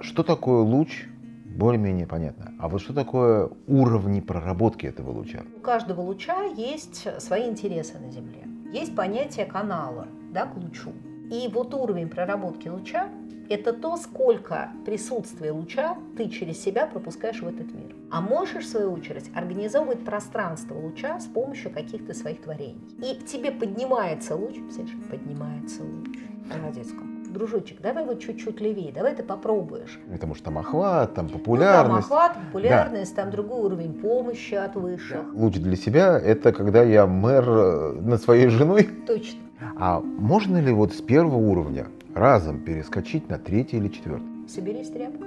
Что 0.00 0.22
такое 0.22 0.60
луч? 0.60 1.06
Более-менее 1.44 2.06
понятно. 2.06 2.52
А 2.58 2.68
вот 2.68 2.82
что 2.82 2.92
такое 2.92 3.48
уровни 3.66 4.20
проработки 4.20 4.86
этого 4.86 5.10
луча? 5.10 5.42
У 5.56 5.60
каждого 5.60 6.02
луча 6.02 6.42
есть 6.42 7.08
свои 7.20 7.48
интересы 7.48 7.98
на 7.98 8.10
Земле. 8.10 8.46
Есть 8.72 8.94
понятие 8.94 9.46
канала 9.46 10.06
да, 10.32 10.46
к 10.46 10.56
лучу. 10.56 10.92
И 11.30 11.48
вот 11.52 11.72
уровень 11.72 12.08
проработки 12.08 12.68
луча– 12.68 13.08
это 13.48 13.72
то, 13.72 13.96
сколько 13.96 14.70
присутствия 14.84 15.52
луча 15.52 15.96
ты 16.16 16.28
через 16.28 16.62
себя 16.62 16.86
пропускаешь 16.86 17.40
в 17.40 17.48
этот 17.48 17.72
мир. 17.72 17.94
А 18.10 18.20
можешь, 18.20 18.64
в 18.64 18.68
свою 18.68 18.92
очередь, 18.92 19.30
организовывать 19.34 20.04
пространство 20.04 20.74
луча 20.74 21.18
с 21.20 21.24
помощью 21.24 21.70
каких-то 21.70 22.12
своих 22.12 22.42
творений. 22.42 22.82
И 22.98 23.18
к 23.18 23.24
тебе 23.24 23.50
поднимается 23.50 24.36
луч, 24.36 24.56
представляешь, 24.56 24.98
поднимается 25.08 25.82
луч. 25.82 26.18
Молодец 26.52 26.88
как 26.88 27.15
дружочек, 27.36 27.80
давай 27.80 28.04
вот 28.04 28.20
чуть-чуть 28.20 28.60
левее, 28.60 28.92
давай 28.92 29.14
ты 29.14 29.22
попробуешь. 29.22 30.00
Потому 30.10 30.34
что 30.34 30.44
там 30.44 30.58
охват, 30.58 31.14
там 31.14 31.28
популярность. 31.28 32.08
Ну, 32.08 32.16
там 32.16 32.18
охват, 32.18 32.46
популярность, 32.46 33.14
да. 33.14 33.22
там 33.22 33.30
другой 33.30 33.60
уровень 33.60 33.94
помощи 33.94 34.54
от 34.54 34.74
высших. 34.74 35.34
Луч 35.34 35.56
для 35.56 35.76
себя– 35.76 36.18
это 36.24 36.52
когда 36.52 36.82
я 36.82 37.06
мэр 37.06 37.44
э, 37.48 37.92
над 38.00 38.22
своей 38.22 38.48
женой. 38.48 38.88
Точно. 39.06 39.40
А 39.78 40.00
можно 40.00 40.58
ли 40.60 40.72
вот 40.72 40.94
с 40.94 41.00
первого 41.00 41.36
уровня 41.36 41.86
разом 42.14 42.60
перескочить 42.60 43.28
на 43.28 43.38
третий 43.38 43.76
или 43.76 43.88
четвертый? 43.88 44.48
Соберись 44.48 44.90
тряпка. 44.90 45.26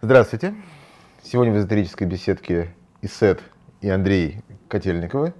Здравствуйте. 0.00 0.54
Сегодня 1.22 1.52
в 1.52 1.58
эзотерической 1.58 2.08
беседке 2.08 2.74
Исет 3.02 3.40
и 3.80 3.88
Андрей 3.88 4.42
Котельниковы. 4.72 5.34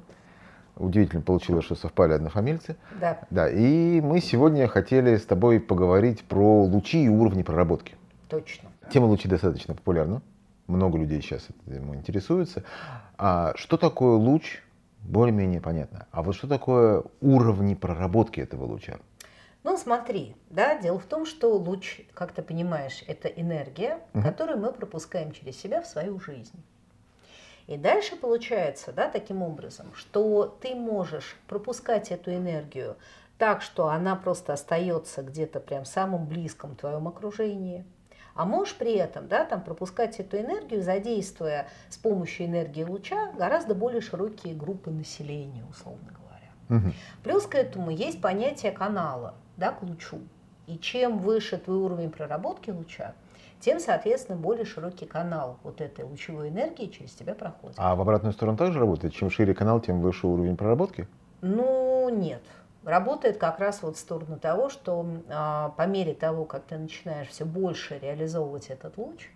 Удивительно 0.77 1.23
получилось, 1.23 1.65
что 1.65 1.75
совпали 1.75 2.13
однофамильцы. 2.13 2.77
Да. 3.01 3.19
Да. 3.31 3.49
И 3.49 3.99
мы 4.03 4.21
сегодня 4.21 4.69
хотели 4.69 5.17
с 5.17 5.25
тобой 5.25 5.59
поговорить 5.59 6.23
про 6.23 6.63
лучи 6.65 7.05
и 7.05 7.09
уровни 7.09 7.43
проработки. 7.43 7.95
Точно. 8.29 8.69
Тема 8.93 9.07
лучи 9.07 9.29
достаточно 9.29 9.75
популярна. 9.75 10.21
Много 10.67 10.99
людей 10.99 11.23
сейчас 11.23 11.49
этим 11.67 11.95
интересуются. 11.95 12.65
А 13.17 13.55
что 13.57 13.79
такое 13.79 14.17
луч? 14.17 14.63
Более-менее 15.01 15.63
понятно. 15.63 16.07
А 16.11 16.23
вот 16.23 16.35
что 16.35 16.47
такое 16.47 17.03
уровни 17.23 17.73
проработки 17.73 18.39
этого 18.39 18.67
луча? 18.67 18.99
Ну, 19.65 19.79
смотри, 19.79 20.37
да, 20.51 20.79
дело 20.79 20.99
в 20.99 21.05
том, 21.05 21.25
что 21.25 21.57
луч, 21.57 22.03
как 22.13 22.33
ты 22.33 22.43
понимаешь, 22.43 23.03
это 23.07 23.29
энергия, 23.29 23.99
угу. 24.13 24.25
которую 24.25 24.59
мы 24.59 24.73
пропускаем 24.73 25.33
через 25.33 25.59
себя 25.59 25.81
в 25.81 25.87
свою 25.87 26.21
жизнь. 26.21 26.63
И 27.67 27.77
дальше 27.77 28.17
получается, 28.17 28.93
да, 28.93 29.09
таким 29.09 29.43
образом, 29.43 29.93
что 29.95 30.47
ты 30.61 30.75
можешь 30.75 31.37
пропускать 31.47 32.11
эту 32.11 32.35
энергию 32.35 32.97
так, 33.39 33.63
что 33.63 33.89
она 33.89 34.15
просто 34.17 34.53
остается 34.53 35.23
где-то 35.23 35.61
прям 35.61 35.85
в 35.85 35.89
самом 35.89 36.27
близком 36.27 36.77
твоем 36.77 37.09
окружении. 37.09 37.85
А 38.35 38.45
можешь 38.45 38.77
при 38.77 38.95
этом 38.95 39.29
да, 39.29 39.45
там, 39.45 39.63
пропускать 39.63 40.19
эту 40.19 40.39
энергию, 40.39 40.83
задействуя 40.83 41.69
с 41.89 41.99
помощью 41.99 42.47
энергии 42.47 42.83
луча 42.83 43.33
гораздо 43.33 43.75
более 43.75 44.01
широкие 44.01 44.55
группы 44.55 44.91
населения, 44.91 45.65
условно 45.69 46.09
говоря. 46.09 46.83
Угу. 46.83 46.93
Плюс 47.25 47.47
к 47.47 47.55
этому 47.55 47.91
есть 47.91 48.21
понятие 48.21 48.73
канала 48.73 49.35
да, 49.57 49.73
к 49.73 49.83
лучу. 49.83 50.21
И 50.67 50.79
чем 50.79 51.19
выше 51.19 51.59
твой 51.59 51.77
уровень 51.77 52.11
проработки 52.11 52.71
луча, 52.71 53.15
тем, 53.63 53.79
соответственно, 53.79 54.37
более 54.37 54.65
широкий 54.65 55.07
канал 55.07 55.59
вот 55.63 55.81
этой 55.81 56.05
лучевой 56.05 56.49
энергии 56.49 56.87
через 56.87 57.13
тебя 57.13 57.35
проходит. 57.35 57.77
А 57.79 57.95
в 57.95 58.01
обратную 58.01 58.33
сторону 58.33 58.59
также 58.59 58.81
работает? 58.81 59.15
Чем 59.15 59.31
шире 59.31 59.55
канал, 59.55 59.81
тем 59.81 60.01
выше 60.01 60.27
уровень 60.27 60.57
проработки? 60.57 61.07
Ну, 61.41 62.09
нет. 62.09 62.43
Работает 62.85 63.39
как 63.39 63.61
раз 63.61 63.83
вот 63.83 63.97
в 63.97 64.01
сторону 64.01 64.39
того, 64.39 64.69
что 64.69 65.07
а, 65.29 65.69
по 65.71 65.87
мере 65.87 66.15
того, 66.15 66.45
как 66.45 66.65
ты 66.65 66.77
начинаешь 66.77 67.29
все 67.29 67.45
больше 67.45 68.01
реализовывать 68.01 68.67
этот 68.67 68.99
луч, 68.99 69.31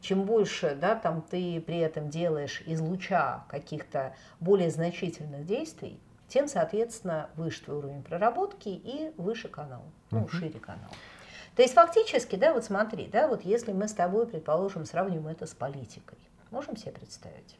чем 0.00 0.24
больше 0.24 0.76
да, 0.80 0.96
там, 0.96 1.22
ты 1.22 1.62
при 1.64 1.78
этом 1.78 2.10
делаешь 2.10 2.62
из 2.66 2.80
луча 2.80 3.44
каких-то 3.48 4.14
более 4.40 4.70
значительных 4.70 5.46
действий, 5.46 6.00
тем, 6.26 6.48
соответственно, 6.48 7.28
выше 7.36 7.62
твой 7.62 7.78
уровень 7.78 8.02
проработки 8.02 8.68
и 8.68 9.12
выше 9.16 9.46
канал, 9.46 9.82
ну, 10.10 10.24
uh 10.24 10.28
шире 10.30 10.58
канал. 10.58 10.90
То 11.56 11.62
есть 11.62 11.74
фактически, 11.74 12.36
да, 12.36 12.54
вот 12.54 12.64
смотри, 12.64 13.06
да, 13.06 13.28
вот 13.28 13.42
если 13.44 13.72
мы 13.72 13.88
с 13.88 13.92
тобой, 13.92 14.26
предположим, 14.26 14.86
сравним 14.86 15.26
это 15.26 15.46
с 15.46 15.54
политикой, 15.54 16.18
можем 16.50 16.76
себе 16.76 16.92
представить? 16.92 17.58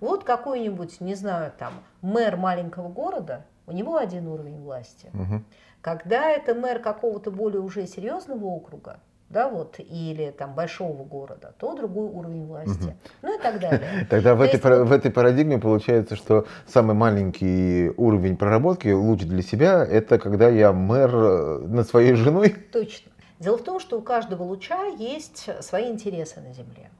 Вот 0.00 0.24
какой-нибудь, 0.24 1.00
не 1.00 1.14
знаю, 1.14 1.52
там, 1.58 1.72
мэр 2.02 2.36
маленького 2.36 2.88
города, 2.88 3.46
у 3.66 3.72
него 3.72 3.96
один 3.96 4.28
уровень 4.28 4.60
власти. 4.60 5.08
Угу. 5.14 5.42
Когда 5.80 6.30
это 6.30 6.54
мэр 6.54 6.80
какого-то 6.80 7.30
более 7.30 7.60
уже 7.60 7.86
серьезного 7.86 8.44
округа, 8.44 8.98
да, 9.30 9.48
вот, 9.48 9.76
или 9.78 10.30
там 10.30 10.54
большого 10.54 11.02
города, 11.04 11.54
то 11.58 11.74
другой 11.74 12.08
уровень 12.08 12.46
власти. 12.46 12.84
Угу. 12.84 12.94
Ну 13.22 13.38
и 13.38 13.42
так 13.42 13.58
далее. 13.58 14.06
Тогда 14.10 14.34
в 14.34 14.42
этой, 14.42 14.84
в 14.84 14.92
этой 14.92 15.10
парадигме 15.10 15.58
получается, 15.58 16.14
что 16.16 16.46
самый 16.66 16.94
маленький 16.94 17.90
уровень 17.96 18.36
проработки, 18.36 18.88
луч 18.88 19.22
для 19.22 19.42
себя, 19.42 19.84
это 19.84 20.18
когда 20.18 20.48
я 20.48 20.72
мэр 20.72 21.10
э, 21.14 21.58
над 21.66 21.88
своей 21.88 22.14
женой. 22.14 22.54
Точно. 22.72 23.10
Дело 23.38 23.58
в 23.58 23.62
том, 23.64 23.80
что 23.80 23.98
у 23.98 24.02
каждого 24.02 24.42
луча 24.42 24.84
есть 24.86 25.48
свои 25.62 25.90
интересы 25.90 26.40
на 26.40 26.52
Земле. 26.52 26.90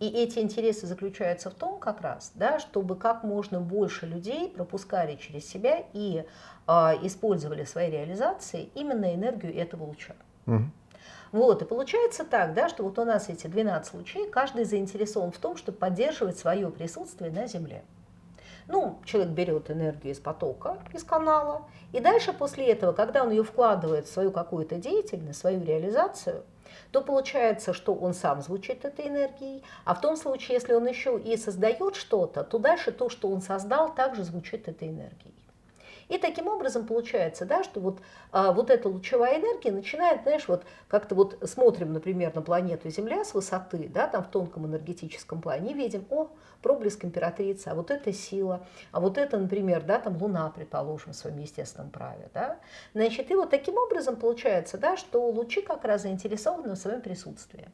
И 0.00 0.06
эти 0.06 0.38
интересы 0.38 0.86
заключаются 0.86 1.50
в 1.50 1.54
том 1.54 1.80
как 1.80 2.00
раз, 2.00 2.30
да, 2.36 2.60
чтобы 2.60 2.94
как 2.94 3.24
можно 3.24 3.60
больше 3.60 4.06
людей 4.06 4.48
пропускали 4.48 5.16
через 5.16 5.48
себя 5.48 5.84
и 5.92 6.24
э, 6.66 6.72
использовали 7.02 7.64
в 7.64 7.68
своей 7.68 7.90
реализации 7.90 8.70
именно 8.76 9.12
энергию 9.12 9.56
этого 9.56 9.84
луча. 9.84 10.14
Угу. 10.46 10.62
Вот, 11.32 11.62
и 11.62 11.64
получается 11.64 12.24
так, 12.24 12.54
да, 12.54 12.68
что 12.68 12.84
вот 12.84 12.98
у 12.98 13.04
нас 13.04 13.28
эти 13.28 13.48
12 13.48 13.94
лучей, 13.94 14.30
каждый 14.30 14.64
заинтересован 14.64 15.32
в 15.32 15.38
том, 15.38 15.56
чтобы 15.56 15.78
поддерживать 15.78 16.38
свое 16.38 16.70
присутствие 16.70 17.32
на 17.32 17.48
Земле. 17.48 17.82
Ну, 18.68 18.98
человек 19.06 19.32
берет 19.32 19.70
энергию 19.70 20.12
из 20.12 20.18
потока, 20.18 20.76
из 20.92 21.02
канала, 21.02 21.62
и 21.92 22.00
дальше 22.00 22.34
после 22.34 22.66
этого, 22.66 22.92
когда 22.92 23.22
он 23.22 23.30
ее 23.30 23.42
вкладывает 23.42 24.06
в 24.06 24.12
свою 24.12 24.30
какую-то 24.30 24.76
деятельность, 24.76 25.40
свою 25.40 25.64
реализацию, 25.64 26.44
то 26.92 27.00
получается, 27.00 27.72
что 27.72 27.94
он 27.94 28.12
сам 28.12 28.42
звучит 28.42 28.84
этой 28.84 29.08
энергией, 29.08 29.64
а 29.86 29.94
в 29.94 30.02
том 30.02 30.16
случае, 30.16 30.54
если 30.54 30.74
он 30.74 30.86
еще 30.86 31.18
и 31.18 31.38
создает 31.38 31.96
что-то, 31.96 32.44
то 32.44 32.58
дальше 32.58 32.92
то, 32.92 33.08
что 33.08 33.28
он 33.28 33.40
создал, 33.40 33.94
также 33.94 34.22
звучит 34.22 34.68
этой 34.68 34.88
энергией. 34.88 35.34
И 36.08 36.16
таким 36.16 36.48
образом 36.48 36.86
получается, 36.86 37.44
да, 37.44 37.62
что 37.62 37.80
вот, 37.80 37.98
а, 38.32 38.52
вот 38.52 38.70
эта 38.70 38.88
лучевая 38.88 39.38
энергия 39.38 39.70
начинает, 39.70 40.22
знаешь, 40.22 40.48
вот 40.48 40.64
как-то 40.88 41.14
вот 41.14 41.38
смотрим, 41.44 41.92
например, 41.92 42.34
на 42.34 42.40
планету 42.40 42.88
Земля 42.88 43.24
с 43.24 43.34
высоты, 43.34 43.90
да, 43.92 44.08
там 44.08 44.24
в 44.24 44.28
тонком 44.28 44.66
энергетическом 44.66 45.42
плане, 45.42 45.72
и 45.72 45.74
видим, 45.74 46.06
о, 46.08 46.28
проблеск 46.62 47.04
императрицы, 47.04 47.68
а 47.68 47.74
вот 47.74 47.90
это 47.90 48.12
сила, 48.12 48.66
а 48.90 49.00
вот 49.00 49.18
это, 49.18 49.36
например, 49.38 49.82
да, 49.82 49.98
там 49.98 50.16
Луна, 50.20 50.50
предположим, 50.50 51.12
в 51.12 51.16
своем 51.16 51.38
естественном 51.38 51.90
праве, 51.90 52.30
да. 52.32 52.58
Значит, 52.94 53.30
и 53.30 53.34
вот 53.34 53.50
таким 53.50 53.76
образом 53.76 54.16
получается, 54.16 54.78
да, 54.78 54.96
что 54.96 55.28
лучи 55.28 55.60
как 55.60 55.84
раз 55.84 56.02
заинтересованы 56.02 56.74
в 56.74 56.78
своем 56.78 57.02
присутствии. 57.02 57.68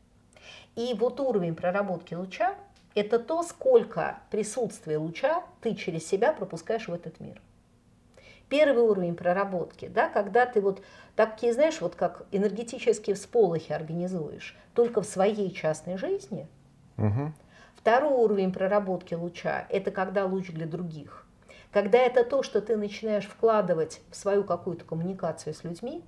И 0.75 0.93
вот 0.94 1.21
уровень 1.21 1.55
проработки 1.55 2.15
луча– 2.15 2.56
это 2.97 3.21
то, 3.21 3.44
сколько 3.44 4.19
присутствия 4.31 4.99
луча 4.99 5.44
ты 5.61 5.75
через 5.77 6.05
себя 6.06 6.33
пропускаешь 6.33 6.89
в 6.89 6.93
этот 6.93 7.21
мир 7.21 7.41
первый 8.49 8.82
уровень 8.82 9.15
проработки, 9.15 9.88
да, 9.88 10.09
когда 10.09 10.47
ты 10.47 10.60
вот 10.60 10.82
такие, 11.16 11.53
знаешь, 11.53 11.81
вот 11.81 11.94
как 11.94 12.27
энергетические 12.32 13.16
всполохи 13.16 13.72
организуешь, 13.72 14.56
только 14.75 15.03
в 15.03 15.06
своей 15.06 15.53
частной 15.53 15.97
жизни. 15.97 16.47
Угу. 16.97 17.32
Второй 17.77 18.12
уровень 18.12 18.53
проработки 18.53 19.15
луча– 19.15 19.66
это 19.71 19.91
когда 19.91 20.25
луч 20.25 20.50
для 20.50 20.66
других. 20.66 21.27
Когда 21.72 21.99
это 21.99 22.25
то, 22.25 22.43
что 22.43 22.60
ты 22.60 22.77
начинаешь 22.77 23.26
вкладывать 23.26 24.00
в 24.11 24.17
свою 24.17 24.44
какую-то 24.44 24.85
коммуникацию 24.85 25.55
с 25.55 25.64
людьми. 25.64 26.05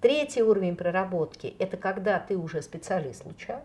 Третий 0.00 0.42
уровень 0.42 0.76
проработки– 0.76 1.56
это 1.58 1.76
когда 1.76 2.20
ты 2.20 2.36
уже 2.36 2.62
специалист 2.62 3.24
луча 3.24 3.62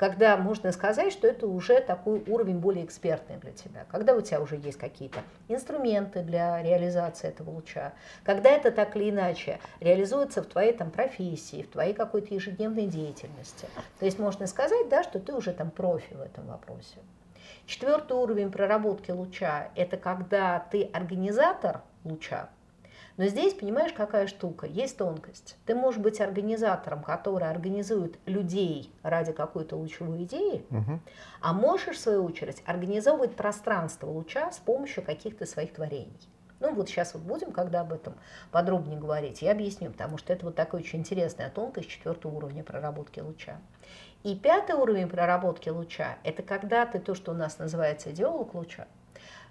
когда 0.00 0.38
можно 0.38 0.72
сказать, 0.72 1.12
что 1.12 1.28
это 1.28 1.46
уже 1.46 1.78
такой 1.82 2.24
уровень 2.26 2.58
более 2.58 2.86
экспертный 2.86 3.36
для 3.36 3.52
тебя, 3.52 3.84
когда 3.90 4.14
у 4.14 4.22
тебя 4.22 4.40
уже 4.40 4.56
есть 4.56 4.78
какие-то 4.78 5.20
инструменты 5.46 6.22
для 6.22 6.62
реализации 6.62 7.28
этого 7.28 7.50
луча, 7.50 7.92
когда 8.24 8.48
это 8.48 8.70
так 8.70 8.96
или 8.96 9.10
иначе 9.10 9.60
реализуется 9.78 10.42
в 10.42 10.46
твоей 10.46 10.72
там, 10.72 10.90
профессии, 10.90 11.64
в 11.64 11.68
твоей 11.68 11.92
какой-то 11.92 12.32
ежедневной 12.32 12.86
деятельности. 12.86 13.66
То 13.98 14.06
есть 14.06 14.18
можно 14.18 14.46
сказать, 14.46 14.88
да, 14.88 15.02
что 15.02 15.20
ты 15.20 15.34
уже 15.34 15.52
там 15.52 15.70
профи 15.70 16.14
в 16.14 16.22
этом 16.22 16.46
вопросе. 16.46 16.96
Четвертый 17.66 18.16
уровень 18.16 18.50
проработки 18.50 19.10
луча– 19.10 19.68
это 19.76 19.98
когда 19.98 20.60
ты 20.70 20.84
организатор 20.94 21.82
луча, 22.04 22.48
но 23.20 23.26
здесь, 23.26 23.52
понимаешь, 23.52 23.92
какая 23.92 24.26
штука? 24.26 24.66
Есть 24.66 24.96
тонкость. 24.96 25.58
Ты 25.66 25.74
можешь 25.74 26.00
быть 26.00 26.22
организатором, 26.22 27.02
который 27.02 27.50
организует 27.50 28.18
людей 28.24 28.90
ради 29.02 29.32
какой-то 29.32 29.76
лучевой 29.76 30.24
идеи, 30.24 30.64
угу. 30.70 31.00
а 31.42 31.52
можешь, 31.52 31.98
в 31.98 32.00
свою 32.00 32.24
очередь, 32.24 32.62
организовывать 32.64 33.36
пространство 33.36 34.06
луча 34.06 34.50
с 34.50 34.56
помощью 34.56 35.02
каких-то 35.02 35.44
своих 35.44 35.74
творений. 35.74 36.18
Ну 36.60 36.72
вот 36.72 36.88
сейчас 36.88 37.12
вот 37.12 37.22
будем, 37.22 37.52
когда 37.52 37.82
об 37.82 37.92
этом 37.92 38.14
подробнее 38.52 38.98
говорить, 38.98 39.42
я 39.42 39.52
объясню, 39.52 39.90
потому 39.90 40.16
что 40.16 40.32
это 40.32 40.46
вот 40.46 40.54
такая 40.54 40.80
очень 40.80 41.00
интересная 41.00 41.50
тонкость 41.50 41.90
четвертого 41.90 42.34
уровня 42.34 42.64
проработки 42.64 43.20
луча. 43.20 43.58
И 44.22 44.34
пятый 44.34 44.76
уровень 44.76 45.10
проработки 45.10 45.68
луча– 45.68 46.16
это 46.24 46.42
когда 46.42 46.86
ты 46.86 46.98
то, 46.98 47.14
что 47.14 47.32
у 47.32 47.34
нас 47.34 47.58
называется 47.58 48.12
идеолог 48.12 48.54
луча, 48.54 48.88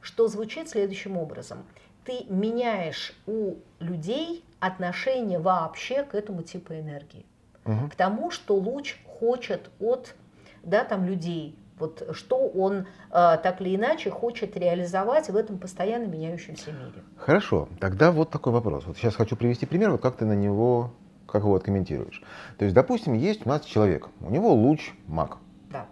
что 0.02 0.28
звучит 0.28 0.70
следующим 0.70 1.18
образом. 1.18 1.68
Ты 2.10 2.26
меняешь 2.28 3.14
у 3.28 3.54
людей 3.80 4.44
отношение 4.60 5.38
вообще 5.38 6.02
к 6.02 6.16
этому 6.16 6.42
типу 6.42 6.74
энергии. 6.74 7.24
Угу. 7.66 7.90
К 7.92 7.96
тому, 7.96 8.32
что 8.32 8.56
луч 8.56 8.98
хочет 9.20 9.70
от 9.80 10.16
да, 10.64 10.84
там, 10.84 11.06
людей, 11.06 11.56
вот 11.78 12.10
что 12.14 12.48
он 12.48 12.78
э, 12.80 12.84
так 13.12 13.62
или 13.62 13.76
иначе 13.76 14.10
хочет 14.10 14.58
реализовать 14.58 15.30
в 15.30 15.36
этом 15.36 15.60
постоянно 15.60 16.08
меняющемся 16.08 16.72
мире. 16.72 17.04
Хорошо, 17.16 17.70
тогда 17.80 18.12
вот 18.12 18.32
такой 18.32 18.54
вопрос. 18.54 18.86
Вот 18.88 18.98
сейчас 18.98 19.14
хочу 19.14 19.36
привести 19.36 19.68
пример, 19.68 19.92
вот 19.92 20.02
как 20.02 20.18
ты 20.18 20.26
на 20.26 20.34
него, 20.34 20.92
как 21.28 21.44
его 21.44 21.56
откомментируешь. 21.56 22.24
То 22.58 22.66
есть, 22.66 22.74
допустим, 22.74 23.14
есть 23.14 23.46
у 23.46 23.50
нас 23.50 23.64
человек, 23.66 24.10
у 24.22 24.32
него 24.32 24.52
луч 24.52 24.94
маг. 25.06 25.38
Да. 25.70 25.86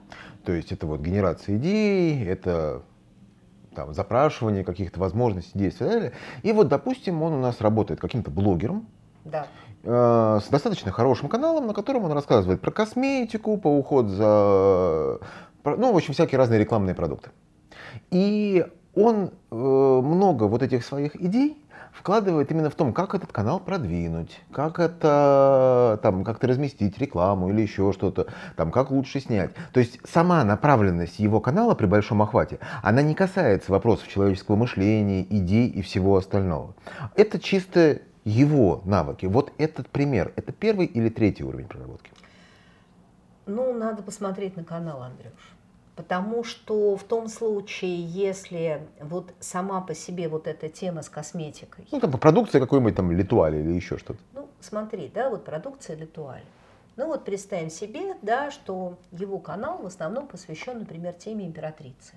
То 0.44 0.52
есть 0.52 0.72
это 0.72 0.88
вот 0.88 1.00
генерация 1.00 1.58
идей, 1.58 2.26
это 2.26 2.82
там, 3.78 3.94
запрашивание 3.94 4.64
каких-то 4.64 5.00
возможностей, 5.00 5.58
действий 5.58 5.86
и 5.86 5.90
так 5.90 6.00
далее. 6.00 6.14
И 6.42 6.52
вот, 6.52 6.68
допустим, 6.68 7.22
он 7.22 7.34
у 7.34 7.40
нас 7.40 7.62
работает 7.62 8.00
каким-то 8.02 8.32
блогером, 8.32 8.88
да. 9.24 9.46
э, 9.84 10.40
с 10.44 10.50
достаточно 10.50 10.92
хорошим 10.92 11.30
каналом, 11.30 11.68
на 11.68 11.74
котором 11.74 12.04
он 12.06 12.12
рассказывает 12.12 12.60
про 12.60 12.72
косметику, 12.72 13.58
по 13.58 13.68
уход 13.68 14.08
за 14.08 15.20
ну, 15.64 15.94
в 15.94 15.96
общем, 15.96 16.14
всякие 16.14 16.38
разные 16.40 16.60
рекламные 16.60 16.96
продукты. 16.96 17.30
И 18.10 18.66
он 18.96 19.32
э, 19.52 19.56
много 19.56 20.46
вот 20.46 20.64
этих 20.64 20.84
своих 20.84 21.16
идей 21.16 21.64
вкладывает 21.92 22.52
именно 22.52 22.70
в 22.70 22.76
том, 22.76 22.94
как 22.94 23.16
этот 23.16 23.32
канал 23.32 23.60
продвинуть, 23.60 24.40
как 24.52 24.80
это 24.80 26.00
там 26.04 26.24
как-то 26.24 26.48
разместить 26.48 26.98
рекламу 26.98 27.50
или 27.50 27.62
еще 27.62 27.92
что-то, 27.94 28.28
там 28.56 28.72
как 28.72 28.92
лучше 28.92 29.20
снять. 29.20 29.52
То 29.74 29.80
есть 29.80 30.00
сама 30.08 30.44
направленность 30.44 31.20
его 31.20 31.40
канала 31.40 31.76
при 31.76 31.86
большом 31.86 32.22
охвате, 32.22 32.60
она 32.84 33.02
не 33.02 33.16
касается 33.16 33.72
вопросов 33.72 34.08
человеческого 34.08 34.56
мышления, 34.56 35.24
идей 35.24 35.68
и 35.68 35.82
всего 35.82 36.18
остального. 36.18 36.76
Это 37.16 37.40
чисто 37.40 38.00
его 38.24 38.82
навыки. 38.86 39.26
Вот 39.26 39.54
этот 39.58 39.90
пример, 39.90 40.34
это 40.36 40.52
первый 40.52 40.86
или 40.86 41.10
третий 41.10 41.44
уровень 41.44 41.68
проработки? 41.68 42.12
Ну, 43.46 43.74
надо 43.74 44.04
посмотреть 44.04 44.58
на 44.58 44.64
канал, 44.66 45.02
Андрюш. 45.02 45.57
Потому 45.98 46.44
что 46.44 46.96
в 46.96 47.04
том 47.04 47.28
случае, 47.28 48.00
если 48.04 48.88
вот 49.02 49.34
сама 49.40 49.82
по 49.82 49.96
себе 49.96 50.30
вот 50.30 50.46
эта 50.46 50.70
тема 50.70 51.02
с 51.02 51.10
косметикой... 51.10 51.88
Ну, 51.92 52.00
там 52.00 52.12
продукция 52.12 52.62
какой-нибудь 52.62 52.96
там 52.96 53.12
Литуаль 53.12 53.56
или 53.56 53.74
еще 53.74 53.98
что-то. 53.98 54.20
Ну, 54.34 54.48
смотри, 54.60 55.12
да, 55.12 55.32
вот 55.32 55.44
продукция 55.44 55.96
Литуаль. 55.96 56.44
Ну 56.98 57.08
вот 57.08 57.26
представим 57.26 57.72
себе, 57.72 58.16
да, 58.22 58.52
что 58.52 59.00
его 59.12 59.40
канал 59.40 59.80
в 59.80 59.88
основном 59.88 60.28
посвящен, 60.28 60.80
например, 60.80 61.14
теме 61.14 61.48
императрицы. 61.48 62.14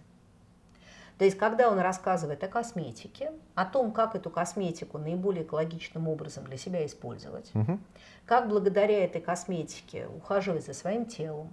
То 1.16 1.24
есть, 1.24 1.38
когда 1.38 1.70
он 1.70 1.78
рассказывает 1.78 2.44
о 2.44 2.48
косметике, 2.48 3.32
о 3.54 3.64
том, 3.64 3.92
как 3.92 4.14
эту 4.14 4.28
косметику 4.28 4.98
наиболее 4.98 5.44
экологичным 5.44 6.06
образом 6.06 6.44
для 6.44 6.58
себя 6.58 6.84
использовать, 6.84 7.50
угу. 7.54 7.78
как 8.26 8.48
благодаря 8.48 9.04
этой 9.04 9.22
косметике 9.22 10.06
ухаживать 10.06 10.66
за 10.66 10.74
своим 10.74 11.06
телом, 11.06 11.48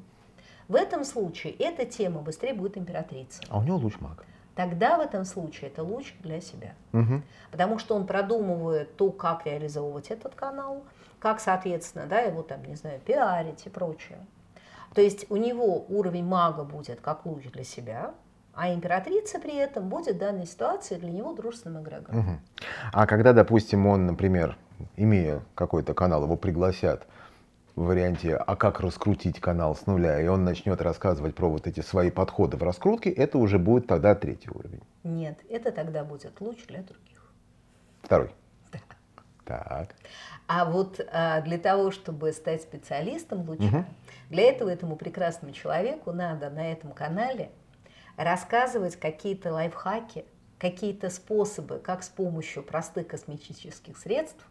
в 0.68 0.76
этом 0.76 1.04
случае 1.04 1.54
эта 1.54 1.86
тема 1.86 2.22
быстрее 2.22 2.54
будет 2.54 2.78
императрицей. 2.78 3.46
А 3.50 3.60
у 3.60 3.64
него 3.64 3.78
луч 3.78 4.00
маг. 4.00 4.26
Тогда 4.56 4.98
в 4.98 5.02
этом 5.02 5.24
случае 5.24 5.70
это 5.70 5.84
луч 5.84 6.16
для 6.22 6.42
себя. 6.42 6.74
Угу. 6.92 7.22
Потому 7.52 7.78
что 7.78 7.96
он 7.96 8.08
продумывает 8.08 8.96
то, 8.98 9.12
как 9.12 9.46
реализовывать 9.46 10.10
этот 10.10 10.34
канал, 10.34 10.84
как, 11.20 11.40
соответственно, 11.40 12.08
да, 12.08 12.22
его 12.22 12.42
там, 12.42 12.64
не 12.66 12.76
знаю, 12.76 13.00
пиарить 13.00 13.66
и 13.66 13.70
прочее. 13.70 14.18
То 14.94 15.02
есть 15.02 15.30
у 15.30 15.38
него 15.38 15.86
уровень 15.90 16.26
мага 16.26 16.64
будет 16.64 17.02
как 17.02 17.26
луч 17.26 17.44
для 17.52 17.64
себя, 17.64 18.16
а 18.56 18.74
императрица 18.74 19.40
при 19.40 19.56
этом 19.56 19.90
будет 19.90 20.16
в 20.16 20.20
данной 20.20 20.48
ситуации 20.48 20.96
для 20.96 21.12
него 21.12 21.34
дружественным 21.34 21.84
эгрегором. 21.84 22.20
Угу. 22.20 22.40
А 22.94 23.06
когда, 23.06 23.34
допустим, 23.34 23.86
он, 23.86 24.08
например, 24.08 24.58
имея 24.96 25.44
какой-то 25.54 25.94
канал, 25.94 26.24
его 26.24 26.36
пригласят 26.36 27.06
в 27.78 27.86
варианте 27.86 28.36
«А 28.36 28.56
как 28.56 28.80
раскрутить 28.80 29.40
канал 29.40 29.76
с 29.76 29.86
нуля?» 29.86 30.20
и 30.20 30.28
он 30.28 30.44
начнет 30.44 30.82
рассказывать 30.82 31.36
про 31.36 31.48
вот 31.48 31.68
эти 31.68 31.82
свои 31.82 32.10
подходы 32.10 32.58
в 32.58 32.64
раскрутке, 32.64 33.12
это 33.12 33.38
уже 33.38 33.60
будет 33.60 33.86
тогда 33.86 34.16
третий 34.16 34.50
уровень. 34.50 34.82
Нет, 35.04 35.40
это 35.48 35.72
тогда 35.72 36.04
будет 36.04 36.42
луч 36.42 36.66
для 36.66 36.82
других. 36.82 37.32
Второй. 38.02 38.32
Да. 38.72 38.80
Так. 39.46 39.96
А 40.48 40.66
вот 40.66 41.00
а, 41.12 41.42
для 41.42 41.60
того, 41.60 41.92
чтобы 41.92 42.34
стать 42.34 42.64
специалистом 42.64 43.48
луча, 43.48 43.64
угу. 43.64 43.86
для 44.32 44.44
этого 44.44 44.70
этому 44.70 44.96
прекрасному 44.96 45.54
человеку 45.54 46.12
надо 46.12 46.50
на 46.50 46.72
этом 46.72 46.92
канале 46.92 47.52
рассказывать 48.18 48.96
какие-то 48.96 49.54
лайфхаки, 49.54 50.26
какие-то 50.58 51.12
способы, 51.12 51.78
как 51.78 52.02
с 52.02 52.10
помощью 52.10 52.64
простых 52.64 53.08
косметических 53.08 53.98
средств 53.98 54.44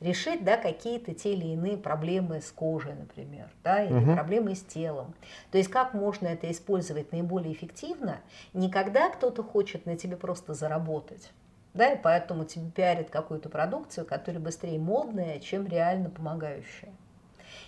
решить 0.00 0.44
да, 0.44 0.56
какие-то 0.56 1.14
те 1.14 1.34
или 1.34 1.48
иные 1.48 1.76
проблемы 1.76 2.40
с 2.40 2.50
кожей, 2.50 2.94
например, 2.94 3.48
да, 3.62 3.84
или 3.84 3.92
угу. 3.92 4.14
проблемы 4.14 4.54
с 4.54 4.62
телом. 4.62 5.14
То 5.50 5.58
есть 5.58 5.70
как 5.70 5.94
можно 5.94 6.26
это 6.26 6.50
использовать 6.50 7.12
наиболее 7.12 7.52
эффективно, 7.52 8.20
не 8.52 8.70
когда 8.70 9.10
кто-то 9.10 9.42
хочет 9.42 9.86
на 9.86 9.96
тебе 9.96 10.16
просто 10.16 10.54
заработать, 10.54 11.30
да, 11.74 11.92
и 11.92 11.98
поэтому 12.00 12.44
тебе 12.44 12.70
пиарят 12.70 13.10
какую-то 13.10 13.48
продукцию, 13.48 14.06
которая 14.06 14.42
быстрее 14.42 14.78
модная, 14.78 15.38
чем 15.38 15.66
реально 15.66 16.10
помогающая. 16.10 16.90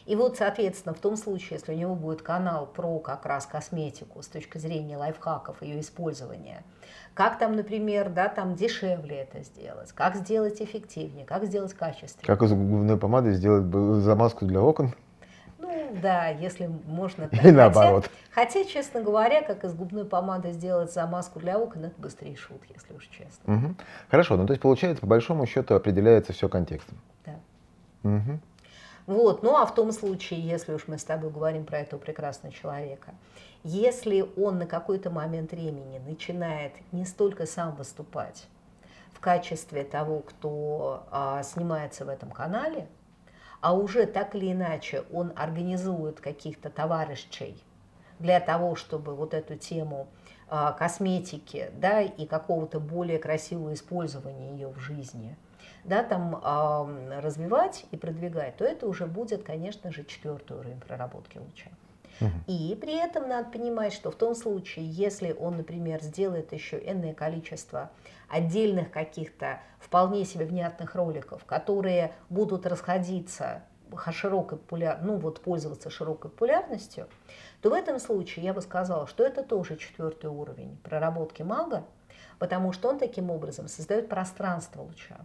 И 0.06 0.16
вот, 0.16 0.36
соответственно, 0.36 0.94
в 0.94 0.98
том 0.98 1.16
случае, 1.16 1.58
если 1.58 1.72
у 1.72 1.76
него 1.76 1.94
будет 1.94 2.22
канал 2.22 2.66
про 2.66 2.98
как 2.98 3.26
раз 3.26 3.46
косметику 3.46 4.22
с 4.22 4.26
точки 4.26 4.58
зрения 4.58 4.96
лайфхаков, 4.96 5.62
ее 5.62 5.80
использования, 5.80 6.62
как 7.14 7.38
там, 7.38 7.56
например, 7.56 8.08
да, 8.08 8.28
там 8.28 8.54
дешевле 8.54 9.16
это 9.18 9.42
сделать, 9.42 9.92
как 9.92 10.16
сделать 10.16 10.60
эффективнее, 10.60 11.24
как 11.26 11.44
сделать 11.44 11.74
качественнее. 11.74 12.26
Как 12.26 12.42
из 12.42 12.52
губной 12.52 12.96
помады 12.96 13.32
сделать 13.32 13.64
замазку 14.02 14.46
для 14.46 14.62
окон? 14.62 14.94
Ну 15.58 15.96
да, 16.00 16.28
если 16.28 16.70
можно 16.86 17.28
так. 17.30 17.44
И 17.44 17.50
наоборот. 17.50 18.10
Хотя, 18.30 18.60
хотя, 18.60 18.68
честно 18.68 19.02
говоря, 19.02 19.42
как 19.42 19.64
из 19.64 19.74
губной 19.74 20.04
помады 20.04 20.52
сделать 20.52 20.92
замазку 20.92 21.38
для 21.38 21.58
окон, 21.58 21.84
это 21.84 22.00
быстрее 22.00 22.36
шут, 22.36 22.62
если 22.74 22.94
уж 22.94 23.06
честно. 23.08 23.54
Угу. 23.54 23.74
Хорошо, 24.10 24.36
ну 24.36 24.46
то 24.46 24.52
есть 24.52 24.62
получается, 24.62 25.02
по 25.02 25.06
большому 25.06 25.46
счету 25.46 25.74
определяется 25.74 26.32
все 26.32 26.48
контекстом. 26.48 26.98
Да. 27.26 27.34
Угу. 28.08 28.40
Вот. 29.06 29.42
Ну 29.42 29.56
а 29.56 29.66
в 29.66 29.74
том 29.74 29.92
случае, 29.92 30.40
если 30.40 30.72
уж 30.72 30.86
мы 30.86 30.98
с 30.98 31.04
тобой 31.04 31.30
говорим 31.30 31.64
про 31.64 31.80
этого 31.80 31.98
прекрасного 31.98 32.54
человека, 32.54 33.14
если 33.64 34.26
он 34.36 34.58
на 34.58 34.66
какой-то 34.66 35.10
момент 35.10 35.52
времени 35.52 35.98
начинает 35.98 36.72
не 36.92 37.04
столько 37.04 37.46
сам 37.46 37.74
выступать 37.74 38.46
в 39.12 39.20
качестве 39.20 39.84
того, 39.84 40.20
кто 40.20 41.04
а, 41.10 41.42
снимается 41.42 42.04
в 42.04 42.08
этом 42.08 42.30
канале, 42.30 42.88
а 43.60 43.74
уже 43.74 44.06
так 44.06 44.34
или 44.34 44.52
иначе 44.52 45.04
он 45.12 45.32
организует 45.36 46.20
каких-то 46.20 46.70
товарищей 46.70 47.62
для 48.18 48.40
того, 48.40 48.74
чтобы 48.74 49.14
вот 49.14 49.34
эту 49.34 49.56
тему 49.56 50.08
а, 50.48 50.72
косметики 50.72 51.70
да, 51.76 52.02
и 52.02 52.26
какого-то 52.26 52.80
более 52.80 53.18
красивого 53.18 53.74
использования 53.74 54.52
ее 54.52 54.68
в 54.68 54.78
жизни 54.78 55.36
да, 55.84 56.02
там, 56.02 56.40
а, 56.42 57.20
развивать 57.20 57.86
и 57.90 57.96
продвигать, 57.96 58.56
то 58.56 58.64
это 58.64 58.86
уже 58.86 59.06
будет, 59.06 59.42
конечно 59.42 59.92
же, 59.92 60.04
четвертый 60.04 60.56
уровень 60.56 60.80
проработки 60.80 61.38
луча. 61.38 61.70
И 62.46 62.78
при 62.80 62.94
этом 62.94 63.28
надо 63.28 63.50
понимать, 63.50 63.92
что 63.92 64.10
в 64.10 64.14
том 64.14 64.36
случае, 64.36 64.86
если 64.86 65.32
он, 65.32 65.56
например, 65.56 66.00
сделает 66.02 66.52
еще 66.52 66.78
энное 66.78 67.14
количество 67.14 67.90
отдельных 68.28 68.90
каких-то 68.92 69.60
вполне 69.80 70.24
себе 70.24 70.44
внятных 70.44 70.94
роликов, 70.94 71.44
которые 71.44 72.12
будут 72.28 72.66
расходиться 72.66 73.62
широкой 74.10 74.58
популяр... 74.58 75.00
ну 75.02 75.16
вот 75.16 75.40
пользоваться 75.40 75.90
широкой 75.90 76.30
популярностью, 76.30 77.08
то 77.60 77.70
в 77.70 77.72
этом 77.72 77.98
случае 77.98 78.44
я 78.44 78.54
бы 78.54 78.62
сказала, 78.62 79.06
что 79.06 79.24
это 79.24 79.42
тоже 79.42 79.76
четвертый 79.76 80.30
уровень 80.30 80.78
проработки 80.82 81.42
мага, 81.42 81.84
потому 82.38 82.72
что 82.72 82.88
он 82.88 82.98
таким 82.98 83.30
образом 83.30 83.68
создает 83.68 84.08
пространство 84.08 84.82
луча. 84.82 85.18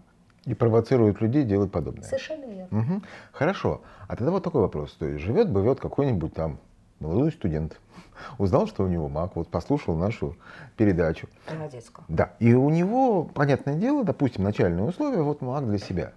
И 0.47 0.53
провоцирует 0.53 1.21
людей 1.21 1.43
делать 1.43 1.71
подобное. 1.71 2.03
Совершенно 2.03 2.45
верно. 2.45 2.79
Угу. 2.79 3.01
Хорошо. 3.33 3.81
А 4.07 4.15
тогда 4.15 4.31
вот 4.31 4.43
такой 4.43 4.61
вопрос. 4.61 4.93
То 4.93 5.05
есть 5.05 5.23
живет, 5.23 5.51
бывет 5.51 5.79
какой-нибудь 5.79 6.33
там 6.33 6.57
молодой 6.99 7.31
студент, 7.31 7.79
узнал, 8.37 8.67
что 8.67 8.83
у 8.83 8.87
него 8.87 9.09
маг, 9.09 9.35
вот 9.35 9.49
послушал 9.49 9.95
нашу 9.95 10.35
передачу. 10.75 11.27
Молодецкую. 11.53 12.05
Да, 12.07 12.31
и 12.39 12.53
у 12.53 12.69
него, 12.69 13.23
понятное 13.25 13.75
дело, 13.75 14.03
допустим, 14.03 14.43
начальные 14.43 14.85
условия, 14.85 15.21
вот 15.21 15.41
маг 15.41 15.67
для 15.67 15.77
себя. 15.77 16.13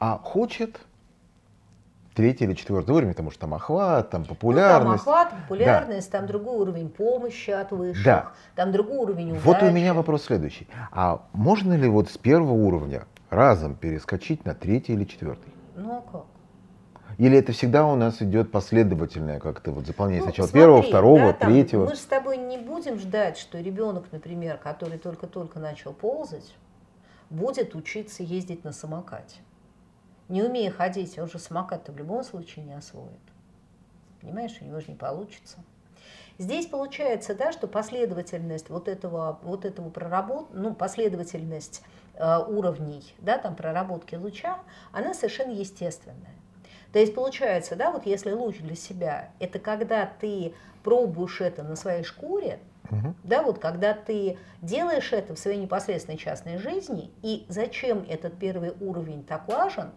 А 0.00 0.18
хочет 0.18 0.80
третий 2.18 2.46
или 2.46 2.54
четвертый 2.54 2.90
уровень, 2.96 3.12
потому 3.12 3.30
что 3.30 3.40
там 3.42 3.54
охват, 3.54 4.10
там 4.10 4.24
популярность. 4.24 5.06
Ну, 5.06 5.12
там 5.12 5.22
охват, 5.22 5.40
популярность, 5.42 6.10
да. 6.10 6.18
там 6.18 6.26
другой 6.26 6.56
уровень 6.56 6.88
помощи 6.88 7.50
от 7.50 7.70
высших, 7.70 8.04
да. 8.04 8.32
там 8.56 8.72
другой 8.72 8.98
уровень 8.98 9.30
удачи. 9.30 9.44
Вот 9.44 9.62
у 9.62 9.70
меня 9.70 9.94
вопрос 9.94 10.24
следующий. 10.24 10.66
А 10.90 11.22
можно 11.32 11.74
ли 11.74 11.88
вот 11.88 12.10
с 12.10 12.18
первого 12.18 12.52
уровня 12.52 13.04
разом 13.30 13.74
перескочить 13.74 14.44
на 14.44 14.54
третий 14.54 14.94
или 14.94 15.04
четвертый? 15.04 15.52
Ну 15.76 15.98
а 15.98 16.02
как? 16.02 16.26
Или 17.18 17.36
это 17.36 17.52
всегда 17.52 17.84
у 17.86 17.96
нас 17.96 18.22
идет 18.22 18.52
последовательное 18.52 19.40
как-то 19.40 19.72
вот 19.72 19.86
заполнение 19.86 20.20
Ну, 20.20 20.26
сначала 20.26 20.46
смотри, 20.46 20.60
первого, 20.60 20.82
второго, 20.82 21.20
да, 21.20 21.32
там 21.32 21.52
третьего? 21.52 21.84
Мы 21.86 21.94
же 21.94 22.00
с 22.00 22.04
тобой 22.04 22.36
не 22.36 22.58
будем 22.58 22.98
ждать, 22.98 23.36
что 23.38 23.60
ребенок, 23.60 24.04
например, 24.12 24.56
который 24.58 24.98
только-только 24.98 25.58
начал 25.58 25.92
ползать, 25.92 26.54
будет 27.28 27.74
учиться 27.74 28.22
ездить 28.22 28.62
на 28.62 28.72
самокате. 28.72 29.40
Не 30.28 30.42
умея 30.42 30.70
ходить, 30.70 31.18
он 31.18 31.28
же 31.28 31.38
самокат-то 31.38 31.90
в 31.90 31.96
любом 31.96 32.22
случае 32.22 32.64
не 32.64 32.74
освоит. 32.74 33.08
Понимаешь, 34.20 34.56
у 34.60 34.64
него 34.64 34.78
же 34.78 34.86
не 34.88 34.94
получится. 34.94 35.58
Здесь 36.38 36.66
получается, 36.66 37.34
да, 37.34 37.50
что 37.50 37.66
последовательность 37.66 38.68
вот 38.68 38.86
этого, 38.86 39.40
вот 39.42 39.64
этого 39.64 39.90
проработ, 39.90 40.50
ну, 40.52 40.72
последовательность 40.72 41.82
уровней, 42.18 43.14
да, 43.18 43.38
там 43.38 43.54
проработки 43.54 44.14
луча, 44.14 44.58
она 44.92 45.14
совершенно 45.14 45.52
естественная. 45.52 46.34
То 46.92 46.98
есть 46.98 47.14
получается, 47.14 47.76
да, 47.76 47.90
вот 47.90 48.06
если 48.06 48.32
луч 48.32 48.58
для 48.58 48.74
себя, 48.74 49.30
это 49.40 49.58
когда 49.58 50.06
ты 50.06 50.54
пробуешь 50.82 51.40
это 51.40 51.62
на 51.62 51.76
своей 51.76 52.02
шкуре, 52.02 52.60
Мгм. 52.90 53.14
да, 53.22 53.42
вот 53.42 53.58
когда 53.58 53.92
ты 53.92 54.38
делаешь 54.62 55.12
это 55.12 55.34
в 55.34 55.38
своей 55.38 55.58
непосредственной 55.58 56.16
частной 56.16 56.56
жизни, 56.56 57.10
и 57.22 57.44
зачем 57.48 58.06
этот 58.08 58.38
первый 58.38 58.72
уровень 58.80 59.22
так 59.22 59.46
важен, 59.48 59.90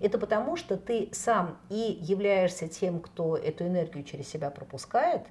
это 0.00 0.18
потому, 0.18 0.56
что 0.56 0.78
ты 0.78 1.10
сам 1.12 1.58
и 1.68 1.98
являешься 2.00 2.68
тем, 2.68 3.00
кто 3.00 3.36
эту 3.36 3.66
энергию 3.66 4.04
через 4.04 4.28
себя 4.28 4.50
пропускает, 4.50 5.22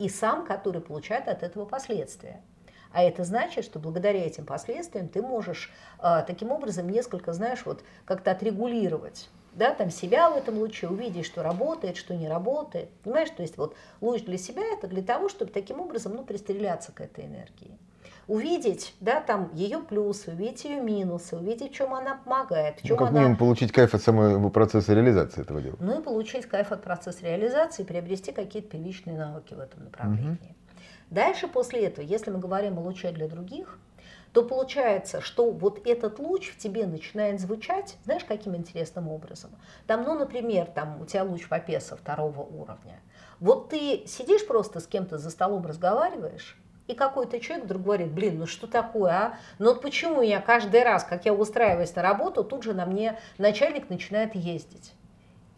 и 0.00 0.08
сам, 0.08 0.44
который 0.44 0.80
получает 0.80 1.28
от 1.28 1.42
этого 1.42 1.64
последствия. 1.64 2.40
А 2.92 3.02
это 3.02 3.24
значит, 3.24 3.64
что 3.64 3.78
благодаря 3.78 4.24
этим 4.24 4.46
последствиям 4.46 5.08
ты 5.08 5.22
можешь 5.22 5.70
а, 5.98 6.22
таким 6.22 6.50
образом 6.50 6.88
несколько, 6.88 7.32
знаешь, 7.32 7.62
вот 7.64 7.84
как-то 8.04 8.30
отрегулировать 8.30 9.28
да, 9.58 9.74
там 9.74 9.90
себя 9.90 10.30
в 10.30 10.36
этом 10.36 10.58
луче, 10.58 10.88
увидеть, 10.88 11.26
что 11.26 11.42
работает, 11.42 11.96
что 11.96 12.14
не 12.14 12.28
работает. 12.28 12.90
Понимаешь, 13.02 13.30
то 13.30 13.42
есть 13.42 13.58
вот 13.58 13.74
луч 14.00 14.22
для 14.22 14.38
себя 14.38 14.62
это 14.72 14.86
для 14.86 15.02
того, 15.02 15.28
чтобы 15.28 15.50
таким 15.50 15.80
образом, 15.80 16.14
ну, 16.14 16.24
пристреляться 16.24 16.92
к 16.92 17.00
этой 17.00 17.26
энергии. 17.26 17.76
Увидеть, 18.28 18.94
да, 19.00 19.20
там 19.20 19.50
ее 19.54 19.78
плюсы, 19.78 20.30
увидеть 20.32 20.64
ее 20.64 20.80
минусы, 20.80 21.36
увидеть, 21.36 21.72
в 21.72 21.74
чем 21.74 21.94
она 21.94 22.16
помогает, 22.16 22.78
в 22.78 22.84
Ну, 22.84 22.88
чем 22.88 22.96
как 22.98 23.08
она 23.08 23.20
минимум 23.20 23.38
получить 23.38 23.72
кайф 23.72 23.94
от 23.94 24.02
самого 24.02 24.50
процесса 24.50 24.92
реализации 24.92 25.40
этого 25.40 25.62
дела. 25.62 25.76
ну 25.80 26.00
и 26.00 26.02
получить 26.02 26.46
кайф 26.46 26.70
от 26.70 26.82
процесса 26.82 27.24
реализации, 27.24 27.84
приобрести 27.84 28.32
какие-то 28.32 28.68
первичные 28.68 29.16
навыки 29.16 29.54
в 29.54 29.60
этом 29.60 29.84
направлении. 29.84 30.54
Дальше 31.10 31.48
после 31.48 31.86
этого, 31.86 32.04
если 32.04 32.30
мы 32.30 32.38
говорим 32.38 32.78
о 32.78 32.82
луче 32.82 33.10
для 33.12 33.28
других, 33.28 33.78
то 34.32 34.44
получается, 34.44 35.20
что 35.20 35.50
вот 35.50 35.86
этот 35.86 36.18
луч 36.18 36.50
в 36.50 36.58
тебе 36.58 36.86
начинает 36.86 37.40
звучать, 37.40 37.96
знаешь, 38.04 38.24
каким 38.24 38.54
интересным 38.54 39.08
образом? 39.08 39.50
Там, 39.86 40.04
ну, 40.04 40.18
например, 40.18 40.66
там 40.66 41.00
у 41.00 41.06
тебя 41.06 41.24
луч 41.24 41.48
Папеса 41.48 41.96
второго 41.96 42.42
уровня. 42.42 43.00
Вот 43.40 43.70
ты 43.70 44.04
сидишь 44.06 44.46
просто 44.46 44.80
с 44.80 44.86
кем-то 44.86 45.18
за 45.18 45.30
столом 45.30 45.64
разговариваешь, 45.64 46.58
и 46.88 46.94
какой-то 46.94 47.38
человек 47.38 47.66
вдруг 47.66 47.82
говорит, 47.82 48.12
блин, 48.12 48.38
ну 48.38 48.46
что 48.46 48.66
такое, 48.66 49.12
а? 49.12 49.34
Ну 49.58 49.66
вот 49.66 49.82
почему 49.82 50.22
я 50.22 50.40
каждый 50.40 50.82
раз, 50.82 51.04
как 51.04 51.26
я 51.26 51.34
устраиваюсь 51.34 51.94
на 51.94 52.02
работу, 52.02 52.42
тут 52.44 52.62
же 52.62 52.72
на 52.72 52.86
мне 52.86 53.18
начальник 53.36 53.90
начинает 53.90 54.34
ездить. 54.34 54.94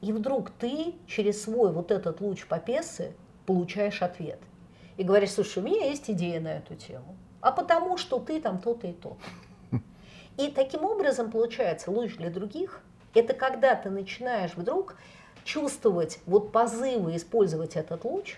И 0.01 0.13
вдруг 0.13 0.51
ты 0.51 0.95
через 1.07 1.43
свой 1.43 1.73
вот 1.73 1.91
этот 1.91 2.21
луч 2.21 2.47
Папесы 2.47 3.13
получаешь 3.47 4.03
ответ. 4.03 4.41
И 5.01 5.03
говоришь, 5.03 5.31
слушай, 5.31 5.61
у 5.61 5.63
меня 5.63 5.87
есть 5.87 6.11
идея 6.11 6.41
на 6.41 6.59
эту 6.59 6.75
тему. 6.75 7.17
А 7.41 7.53
потому 7.53 7.97
что 7.97 8.19
ты 8.19 8.39
там 8.39 8.59
то-то 8.59 8.87
и 8.87 8.93
то-то. 8.93 9.81
И 10.37 10.51
таким 10.51 10.85
образом 10.85 11.31
получается 11.31 11.91
луч 11.91 12.17
для 12.17 12.29
других– 12.29 12.83
это 13.15 13.33
когда 13.33 13.75
ты 13.77 13.89
начинаешь 13.89 14.53
вдруг 14.55 14.97
чувствовать 15.43 16.19
вот 16.27 16.53
позывы 16.53 17.17
использовать 17.17 17.77
этот 17.77 18.05
луч, 18.05 18.37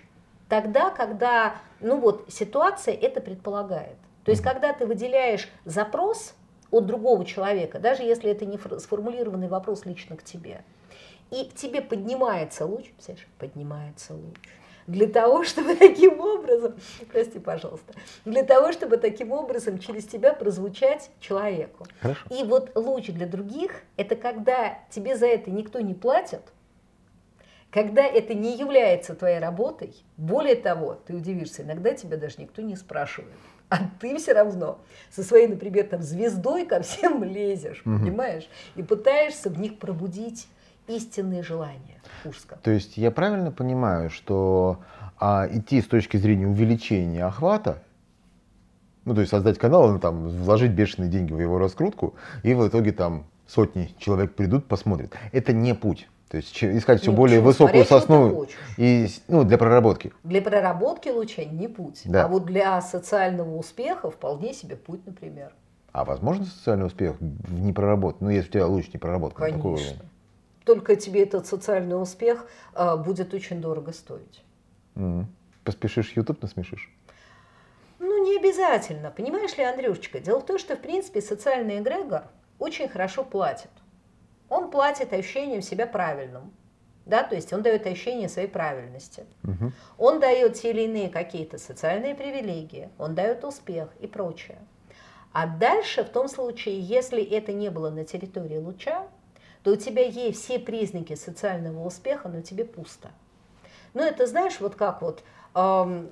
тогда, 0.49 0.91
когда 0.91 1.57
ну 1.81 1.99
вот, 1.99 2.27
ситуация 2.29 2.95
это 2.95 3.21
предполагает. 3.21 3.97
То 4.23 4.31
есть, 4.31 4.41
когда 4.41 4.73
ты 4.73 4.87
выделяешь 4.87 5.49
запрос 5.65 6.33
от 6.71 6.87
другого 6.87 7.25
человека, 7.25 7.81
даже 7.81 8.05
если 8.05 8.31
это 8.31 8.47
не 8.47 8.57
фор- 8.57 8.79
сформулированный 8.79 9.49
вопрос 9.49 9.85
лично 9.85 10.17
к 10.17 10.23
тебе, 10.23 10.63
и 11.33 11.45
к 11.45 11.55
тебе 11.55 11.83
поднимается 11.83 12.67
луч, 12.67 12.89
представляешь, 12.93 13.29
поднимается 13.41 14.15
луч, 14.15 14.37
для 14.87 15.07
того, 15.07 15.45
чтобы 15.45 15.75
таким 15.77 16.21
образом, 16.21 16.75
прости, 17.11 17.39
пожалуйста, 17.39 17.93
для 18.25 18.43
того, 18.43 18.73
чтобы 18.73 18.97
таким 18.97 19.33
образом 19.33 19.79
через 19.79 20.05
тебя 20.07 20.33
прозвучать 20.33 21.11
человеку. 21.21 21.87
Хорошо. 22.01 22.21
И 22.31 22.43
вот 22.45 22.73
луч 22.77 23.07
для 23.09 23.27
других– 23.27 23.83
это 23.97 24.17
когда 24.17 24.79
тебе 24.91 25.17
за 25.17 25.27
это 25.27 25.51
никто 25.51 25.81
не 25.81 25.95
платит, 25.95 26.43
когда 27.71 28.05
это 28.05 28.35
не 28.35 28.57
является 28.57 29.15
твоей 29.15 29.39
работой, 29.39 29.95
более 30.19 30.57
того, 30.57 30.99
ты 31.07 31.15
удивишься, 31.15 31.63
иногда 31.63 31.95
тебя 31.95 32.19
даже 32.19 32.37
никто 32.39 32.61
не 32.61 32.77
спрашивает. 32.77 33.33
А 33.71 33.79
ты 34.01 34.19
все 34.19 34.35
равно 34.35 34.79
со 35.11 35.23
своей, 35.23 35.47
например, 35.47 35.87
там, 35.87 36.03
звездой 36.03 36.67
ко 36.67 36.83
всем 36.83 37.25
лезешь, 37.25 37.81
Мгм. 37.87 38.01
понимаешь? 38.01 38.47
И 38.77 38.83
пытаешься 38.83 39.49
в 39.49 39.59
них 39.59 39.79
пробудить 39.79 40.49
истинные 40.87 41.43
желания. 41.43 42.01
Какой. 42.23 42.63
То 42.63 42.71
есть 42.71 42.97
я 42.97 43.11
правильно 43.11 43.51
понимаю, 43.51 44.11
что 44.11 44.79
а, 45.19 45.49
идти 45.51 45.81
с 45.81 45.87
точки 45.87 46.17
зрения 46.17 46.47
увеличения 46.47 47.25
охвата, 47.25 47.83
ну 49.05 49.15
то 49.15 49.21
есть 49.21 49.31
создать 49.31 49.59
канал, 49.59 49.93
ну, 49.93 49.99
там, 49.99 50.29
вложить 50.29 50.73
бешеные 50.73 51.11
деньги 51.11 51.33
в 51.33 51.41
его 51.41 51.59
раскрутку, 51.59 52.15
и 52.43 52.55
в 52.55 52.67
итоге 52.67 52.93
там 52.93 53.25
сотни 53.47 53.95
человек 53.99 54.35
придут, 54.35 54.67
посмотрят. 54.67 55.13
Это 55.33 55.53
не 55.53 55.75
путь. 55.75 56.09
То 56.29 56.39
есть 56.39 56.65
искать 56.65 57.03
все 57.03 57.13
более 57.13 57.41
почему? 57.41 57.49
высокую 57.49 57.85
Смотря, 57.85 58.01
сосну 58.01 58.47
и 58.79 59.07
ну, 59.29 59.45
для 59.45 59.59
проработки. 59.59 60.15
Для 60.25 60.41
проработки 60.41 61.11
луча 61.11 61.45
не 61.45 61.69
путь. 61.69 62.01
Да. 62.07 62.25
А 62.25 62.29
вот 62.29 62.47
для 62.47 62.81
социального 62.81 63.55
успеха 63.55 64.11
вполне 64.11 64.55
себе 64.55 64.77
путь, 64.77 65.05
например. 65.05 65.53
А 65.93 66.07
возможно 66.07 66.47
социальный 66.47 66.87
успех 66.87 67.17
в 67.21 67.61
непроработке? 67.61 68.25
Ну, 68.25 68.31
если 68.31 68.49
у 68.49 68.53
тебя 68.53 68.67
лучше 68.67 68.91
не 68.95 68.99
такой 68.99 69.31
Конечно. 69.31 69.69
уровень. 69.69 69.99
Только 70.65 70.97
тебе 70.97 71.23
этот 71.23 71.47
социальный 71.47 72.01
успех 72.01 72.47
а, 72.75 72.97
будет 72.97 73.35
очень 73.35 73.61
дорого 73.61 73.93
стоить. 73.93 74.43
М. 74.95 75.27
Поспешишь, 75.65 76.13
YouTube 76.17 76.43
насмешишь. 76.43 76.91
Ну, 77.99 78.25
не 78.25 78.37
обязательно. 78.37 79.11
Понимаешь 79.11 79.57
ли, 79.57 79.65
Андрюшечка, 79.65 80.19
дело 80.19 80.41
в 80.41 80.47
том, 80.47 80.59
что, 80.59 80.77
в 80.77 80.81
принципе, 80.81 81.21
социальный 81.21 81.79
эгрегор 81.79 82.25
очень 82.59 82.89
хорошо 82.89 83.25
платит. 83.25 83.71
Он 84.49 84.71
платит 84.71 85.13
ощущением 85.13 85.63
себя 85.63 85.87
правильным. 85.87 86.53
Да, 87.07 87.25
то 87.25 87.35
есть 87.35 87.53
он 87.53 87.63
дает 87.63 87.87
ощущение 87.87 88.29
своей 88.29 88.49
правильности. 88.49 89.27
Мгм. 89.43 89.73
Он 89.99 90.21
дает 90.21 90.55
те 90.55 90.71
или 90.71 90.83
иные 90.83 91.09
какие-то 91.09 91.59
социальные 91.59 92.15
привилегии, 92.15 92.91
он 92.99 93.15
дает 93.15 93.45
успех 93.45 93.89
и 94.01 94.07
прочее. 94.07 94.59
А 95.33 95.47
дальше, 95.47 96.05
в 96.05 96.11
том 96.11 96.29
случае, 96.29 96.79
если 96.81 97.23
это 97.23 97.53
не 97.53 97.71
было 97.71 97.91
на 97.91 98.05
территории 98.05 98.59
луча, 98.59 99.09
то 99.63 99.73
у 99.73 99.77
тебя 99.77 100.03
есть 100.03 100.43
все 100.43 100.59
признаки 100.59 101.15
социального 101.15 101.85
успеха, 101.85 102.29
но 102.29 102.43
тебе 102.43 102.65
пусто. 102.65 103.11
Ну, 103.95 104.03
это 104.03 104.27
знаешь, 104.27 104.59
вот 104.61 104.75
как 104.75 105.03
вот 105.03 105.23
ам, 105.55 106.09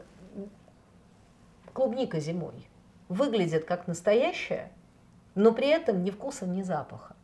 клубника 1.72 2.20
зимой 2.20 2.68
выглядит 3.08 3.64
как 3.64 3.88
настоящая, 3.88 4.70
но 5.34 5.52
при 5.52 5.68
этом 5.68 6.04
ни 6.04 6.10
вкуса, 6.10 6.46
ни 6.46 6.62
запаха. 6.62 7.16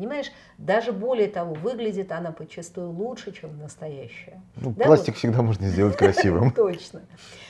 Понимаешь, 0.00 0.32
даже 0.56 0.92
более 0.92 1.28
того, 1.28 1.52
выглядит 1.52 2.10
она 2.10 2.32
подчастую 2.32 2.90
лучше, 2.90 3.32
чем 3.32 3.58
настоящая. 3.58 4.40
Ну, 4.56 4.72
Да, 4.72 4.86
пластик 4.86 5.14
всегда 5.16 5.42
можно 5.42 5.68
сделать 5.68 5.94
красивым. 5.98 6.52
Точно. 6.52 7.02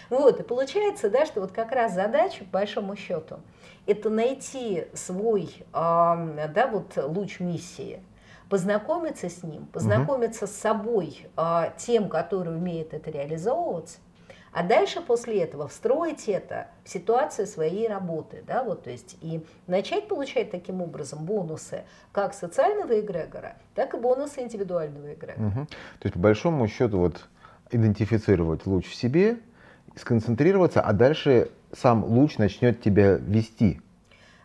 Вот, 0.08 0.40
и 0.40 0.42
получается, 0.42 1.10
да, 1.10 1.26
что 1.26 1.42
вот 1.42 1.52
как 1.52 1.70
раз 1.70 1.94
задача, 1.94 2.42
по 2.42 2.58
большому 2.58 2.96
счету, 2.96 3.36
это 3.86 4.10
найти 4.10 4.88
свой, 4.94 5.48
да, 5.72 6.68
вот 6.72 6.96
луч 6.96 7.38
миссии, 7.38 8.02
познакомиться 8.48 9.28
с 9.28 9.44
ним, 9.44 9.66
познакомиться 9.66 10.48
с 10.48 10.52
собой, 10.56 11.28
а, 11.36 11.72
тем, 11.76 12.08
который 12.08 12.56
умеет 12.56 12.94
это 12.94 13.12
реализовывать, 13.12 14.00
а 14.52 14.62
дальше 14.62 15.00
после 15.00 15.42
этого 15.42 15.68
встроить 15.68 16.28
это 16.28 16.66
в 16.84 16.88
ситуацию 16.88 17.46
своей 17.46 17.88
работы, 17.88 18.42
да, 18.46 18.64
вот, 18.64 18.84
то 18.84 18.90
есть 18.90 19.16
и 19.20 19.44
начать 19.66 20.08
получать 20.08 20.50
таким 20.50 20.82
образом 20.82 21.24
бонусы 21.24 21.84
как 22.12 22.34
социального 22.34 22.98
эгрегора, 23.00 23.54
так 23.74 23.94
и 23.94 23.96
бонусы 23.96 24.40
индивидуального 24.40 25.14
эгрегора. 25.14 25.48
Мгм. 25.48 25.66
То 25.66 26.04
есть, 26.04 26.14
по 26.14 26.20
большому 26.20 26.66
счету, 26.68 26.98
вот 26.98 27.28
идентифицировать 27.70 28.66
луч 28.66 28.88
в 28.88 28.94
себе, 28.94 29.38
сконцентрироваться, 29.96 30.80
а 30.80 30.92
дальше 30.92 31.50
сам 31.72 32.04
луч 32.04 32.38
начнет 32.38 32.82
тебя 32.82 33.12
вести. 33.12 33.80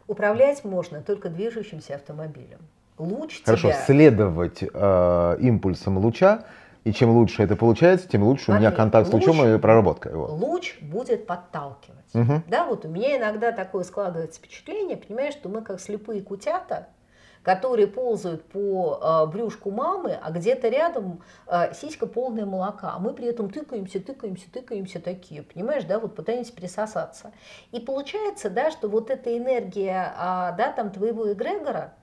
Управлять 0.07 0.63
можно 0.63 1.01
только 1.01 1.29
движущимся 1.29 1.95
автомобилем. 1.95 2.59
луч 2.99 3.41
Хорошо, 3.43 3.69
тебя... 3.69 3.85
следовать 3.85 4.61
э, 4.61 5.37
импульсам 5.39 5.97
луча, 5.97 6.45
и 6.85 6.93
чем 6.93 7.09
лучше 7.09 7.43
это 7.43 7.55
получается, 7.55 8.07
тем 8.07 8.23
лучше 8.23 8.45
Смотри, 8.45 8.67
у 8.67 8.67
меня 8.67 8.77
контакт 8.77 9.09
с 9.09 9.13
лучом 9.13 9.39
луч- 9.39 9.55
и 9.55 9.57
проработка 9.57 10.09
его. 10.09 10.27
Луч 10.27 10.77
будет 10.81 11.25
подталкивать. 11.27 12.13
Мгм. 12.13 12.43
Да, 12.47 12.65
вот 12.65 12.85
у 12.85 12.87
меня 12.87 13.17
иногда 13.17 13.51
такое 13.51 13.83
складывается 13.83 14.39
впечатление, 14.39 14.95
понимаешь, 14.95 15.33
что 15.33 15.49
мы 15.49 15.61
как 15.63 15.81
слепые 15.81 16.21
кутята, 16.21 16.87
которые 17.41 17.87
ползают 17.87 18.43
по 18.45 18.99
э, 19.01 19.31
брюшку 19.31 19.71
мамы, 19.71 20.17
а 20.21 20.31
где-то 20.31 20.67
рядом 20.69 21.21
э, 21.47 21.73
сиська 21.73 22.05
полная 22.05 22.45
молока, 22.45 22.93
а 22.95 22.99
мы 22.99 23.13
при 23.13 23.25
этом 23.27 23.49
тыкаемся, 23.49 23.99
тыкаемся, 23.99 24.51
тыкаемся 24.51 24.99
такие, 25.01 25.41
понимаешь, 25.41 25.83
да, 25.85 25.99
вот 25.99 26.15
пытаемся 26.15 26.53
присосаться. 26.53 27.31
И 27.71 27.79
получается, 27.79 28.49
да, 28.51 28.69
что 28.69 28.89
вот 28.89 29.09
эта 29.09 29.35
энергия, 29.35 30.13
а, 30.17 30.51
да, 30.51 30.71
там 30.71 30.91
твоего 30.91 31.31
эгрегора, 31.33 31.93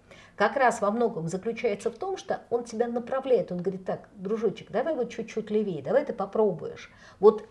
как 0.49 0.57
раз 0.57 0.81
во 0.81 0.91
многом 0.91 1.29
заключается 1.29 1.91
в 1.91 1.97
том, 1.97 2.17
что 2.17 2.41
он 2.51 2.65
тебя 2.65 2.89
направляет. 2.89 3.53
Он 3.53 3.59
говорит, 3.59 3.85
так, 3.85 4.09
дружочек, 4.15 4.71
давай 4.71 4.95
вот 4.95 5.11
чуть-чуть 5.11 5.51
левее, 5.51 5.83
давай 5.83 6.05
ты 6.05 6.13
попробуешь. 6.13 6.91
Вот 7.21 7.47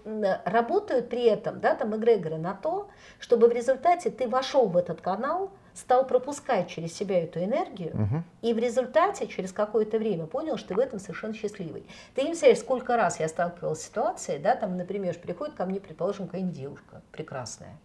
работают 0.45 1.09
при 1.09 1.23
этом, 1.23 1.59
да, 1.61 1.75
там 1.75 1.95
эгрегоры 1.95 2.37
на 2.37 2.53
то, 2.53 2.89
чтобы 3.19 3.47
в 3.47 3.51
результате 3.51 4.09
ты 4.09 4.27
вошел 4.27 4.67
в 4.67 4.75
этот 4.75 4.99
канал, 5.01 5.51
стал 5.73 6.05
пропускать 6.05 6.67
через 6.67 6.93
себя 6.93 7.23
эту 7.23 7.39
энергию, 7.39 7.91
Мгм. 7.95 8.23
и 8.41 8.53
в 8.53 8.57
результате 8.57 9.27
через 9.27 9.53
какое-то 9.53 9.97
время 9.99 10.25
понял, 10.25 10.57
что 10.57 10.69
ты 10.69 10.73
в 10.75 10.79
этом 10.79 10.99
совершенно 10.99 11.33
счастливый. 11.33 11.85
Ты 12.13 12.23
не 12.23 12.27
представляешь, 12.29 12.59
сколько 12.59 12.97
раз 12.97 13.21
я 13.21 13.29
сталкивалась 13.29 13.79
с 13.79 13.85
ситуацией, 13.85 14.39
да, 14.39 14.55
там, 14.55 14.75
например, 14.75 15.17
приходит 15.17 15.55
ко 15.55 15.65
мне, 15.65 15.79
предположим, 15.79 16.25
какая-нибудь 16.25 16.55
девушка 16.57 17.01
прекрасная, 17.13 17.77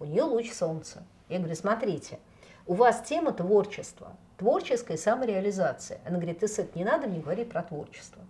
у 0.00 0.06
нее 0.06 0.22
луч 0.22 0.52
солнца. 0.52 1.04
Я 1.28 1.38
говорю, 1.38 1.54
смотрите, 1.54 2.18
у 2.66 2.72
вас 2.72 3.02
тема 3.02 3.32
творчества, 3.32 4.16
творческая 4.38 4.96
самореализация. 4.96 6.00
Она 6.04 6.16
говорит, 6.16 6.40
ты, 6.40 6.48
Сет, 6.48 6.74
не 6.76 6.84
надо 6.84 7.06
мне 7.06 7.20
говорить 7.20 7.50
про 7.50 7.62
творчество. 7.62 8.22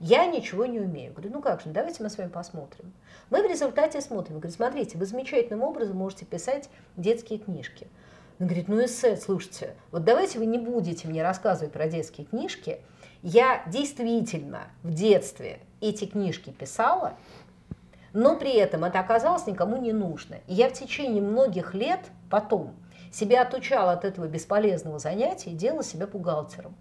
Я 0.00 0.26
ничего 0.26 0.66
не 0.66 0.78
умею. 0.78 1.12
Говорю, 1.12 1.32
ну 1.32 1.42
как 1.42 1.60
же, 1.60 1.70
давайте 1.70 2.02
мы 2.02 2.10
с 2.10 2.18
вами 2.18 2.28
посмотрим. 2.28 2.92
Мы 3.30 3.42
в 3.42 3.50
результате 3.50 4.00
смотрим. 4.00 4.36
Говорит, 4.36 4.54
смотрите, 4.54 4.96
вы 4.96 5.06
замечательным 5.06 5.62
образом 5.62 5.96
можете 5.96 6.24
писать 6.24 6.70
детские 6.96 7.40
книжки. 7.40 7.88
Она 8.38 8.48
говорит, 8.48 8.68
ну 8.68 8.84
эссе, 8.84 9.16
слушайте, 9.16 9.74
вот 9.90 10.04
давайте 10.04 10.38
вы 10.38 10.46
не 10.46 10.58
будете 10.58 11.08
мне 11.08 11.22
рассказывать 11.24 11.72
про 11.72 11.88
детские 11.88 12.26
книжки. 12.26 12.80
Я 13.22 13.64
действительно 13.66 14.68
в 14.84 14.94
детстве 14.94 15.58
эти 15.80 16.04
книжки 16.04 16.50
писала, 16.50 17.14
но 18.12 18.36
при 18.36 18.54
этом 18.54 18.84
это 18.84 19.00
оказалось 19.00 19.48
никому 19.48 19.76
не 19.76 19.92
нужно. 19.92 20.36
И 20.46 20.54
я 20.54 20.68
в 20.68 20.72
течение 20.74 21.20
многих 21.20 21.74
лет 21.74 22.00
потом 22.30 22.76
себя 23.12 23.42
отучала 23.42 23.92
от 23.92 24.04
этого 24.04 24.26
бесполезного 24.26 24.98
занятия 24.98 25.50
и 25.50 25.54
делала 25.54 25.82
себя 25.84 26.06
бухгалтером. 26.06 26.74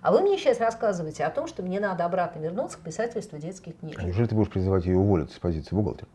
А 0.00 0.12
вы 0.12 0.20
мне 0.20 0.38
сейчас 0.38 0.60
рассказываете 0.60 1.24
о 1.24 1.30
том, 1.30 1.46
что 1.46 1.62
мне 1.62 1.80
надо 1.80 2.04
обратно 2.04 2.40
вернуться 2.40 2.78
к 2.78 2.82
писательству 2.82 3.38
детских 3.38 3.72
А 3.74 3.80
книжек. 3.80 4.02
неужели 4.02 4.26
ты 4.26 4.34
будешь 4.34 4.50
призывать 4.50 4.84
ее 4.86 4.96
уволиться 4.96 5.36
с 5.36 5.38
позиции 5.40 5.74
бухгалтера? 5.74 6.08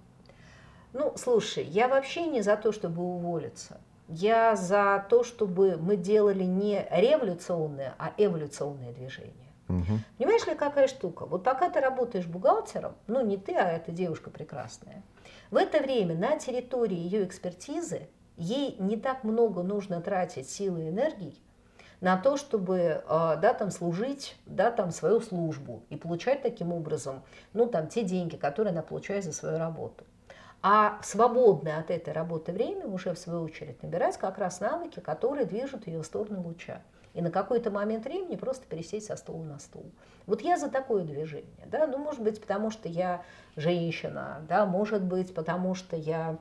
Ну, 0.93 1.13
слушай, 1.17 1.63
я 1.63 1.87
вообще 1.87 2.27
не 2.27 2.41
за 2.41 2.55
то, 2.55 2.71
чтобы 2.71 3.03
уволиться. 3.03 3.81
Я 4.07 4.55
за 4.55 5.05
то, 5.09 5.23
чтобы 5.23 5.77
мы 5.77 5.97
делали 5.97 6.43
не 6.43 6.85
революционное, 6.91 7.95
а 7.97 8.11
эволюционное 8.17 8.91
движение. 8.93 9.33
Мгм. 9.67 10.03
Понимаешь 10.17 10.45
ли, 10.45 10.55
какая 10.55 10.87
штука? 10.87 11.25
Вот 11.25 11.43
пока 11.43 11.69
ты 11.69 11.79
работаешь 11.79 12.27
бухгалтером, 12.27 12.95
ну 13.07 13.25
не 13.25 13.37
ты, 13.37 13.55
а 13.55 13.69
эта 13.69 13.91
девушка 13.91 14.29
прекрасная, 14.29 15.01
в 15.51 15.55
это 15.55 15.79
время 15.79 16.15
на 16.15 16.37
территории 16.37 16.97
ее 16.97 17.25
экспертизы 17.25 18.07
ей 18.37 18.75
не 18.79 18.97
так 18.97 19.23
много 19.23 19.63
нужно 19.63 20.01
тратить 20.01 20.49
силы 20.49 20.85
и 20.85 20.89
энергии 20.89 21.35
на 22.01 22.17
то, 22.17 22.35
чтобы 22.35 22.77
э, 22.77 23.01
да, 23.07 23.53
там, 23.53 23.71
служить 23.71 24.35
да, 24.45 24.71
там, 24.71 24.91
свою 24.91 25.21
службу 25.21 25.83
и 25.89 25.95
получать 25.95 26.41
таким 26.41 26.73
образом 26.73 27.23
ну, 27.53 27.65
там, 27.65 27.87
те 27.87 28.03
деньги, 28.03 28.35
которые 28.35 28.71
она 28.71 28.81
получает 28.81 29.23
за 29.23 29.31
свою 29.31 29.57
работу. 29.57 30.03
А 30.61 30.99
в 31.01 31.05
свободное 31.05 31.79
от 31.79 31.91
этой 31.91 32.13
работы 32.13 32.51
время 32.51 32.87
уже 32.87 33.13
в 33.13 33.19
свою 33.19 33.43
очередь 33.43 33.81
набирать 33.83 34.17
как 34.17 34.37
раз 34.37 34.59
навыки, 34.59 34.99
которые 34.99 35.45
движут 35.45 35.87
ее 35.87 36.01
в 36.01 36.05
сторону 36.05 36.41
луча. 36.41 36.81
И 37.13 37.21
на 37.21 37.29
какой-то 37.31 37.69
момент 37.69 38.05
времени 38.05 38.35
просто 38.35 38.65
пересесть 38.65 39.07
со 39.07 39.15
стула 39.15 39.43
на 39.43 39.59
стул. 39.59 39.85
Вот 40.25 40.41
я 40.41 40.57
за 40.57 40.69
такое 40.69 41.03
движение. 41.03 41.67
Да? 41.67 41.85
Ну, 41.85 41.97
может 41.97 42.21
быть, 42.21 42.41
потому 42.41 42.71
что 42.71 42.89
я 42.89 43.23
женщина, 43.55 44.41
да? 44.49 44.65
может 44.65 45.03
быть, 45.03 45.33
потому 45.33 45.75
что 45.75 45.95
я 45.95 46.37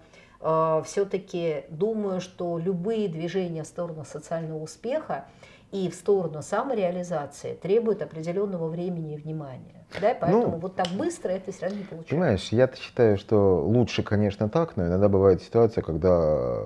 все-таки 0.84 1.64
думаю, 1.68 2.20
что 2.20 2.58
любые 2.58 3.08
движения 3.08 3.62
в 3.62 3.66
сторону 3.66 4.04
социального 4.04 4.62
успеха 4.62 5.26
и 5.70 5.88
в 5.88 5.94
сторону 5.94 6.42
самореализации 6.42 7.54
требуют 7.54 8.02
определенного 8.02 8.68
времени 8.68 9.14
и 9.14 9.16
внимания. 9.16 9.86
Да? 10.00 10.14
Поэтому 10.20 10.42
Ну, 10.42 10.58
вот 10.58 10.74
так 10.76 10.88
быстро 10.88 11.30
это 11.30 11.50
все 11.52 11.62
равно 11.62 11.78
не 11.78 11.84
получается. 11.84 12.10
Понимаешь, 12.10 12.48
я 12.50 12.70
считаю, 12.74 13.16
что 13.16 13.64
лучше, 13.64 14.02
конечно, 14.02 14.48
так, 14.48 14.76
но 14.76 14.86
иногда 14.86 15.08
бывает 15.08 15.42
ситуация, 15.42 15.82
когда 15.82 16.64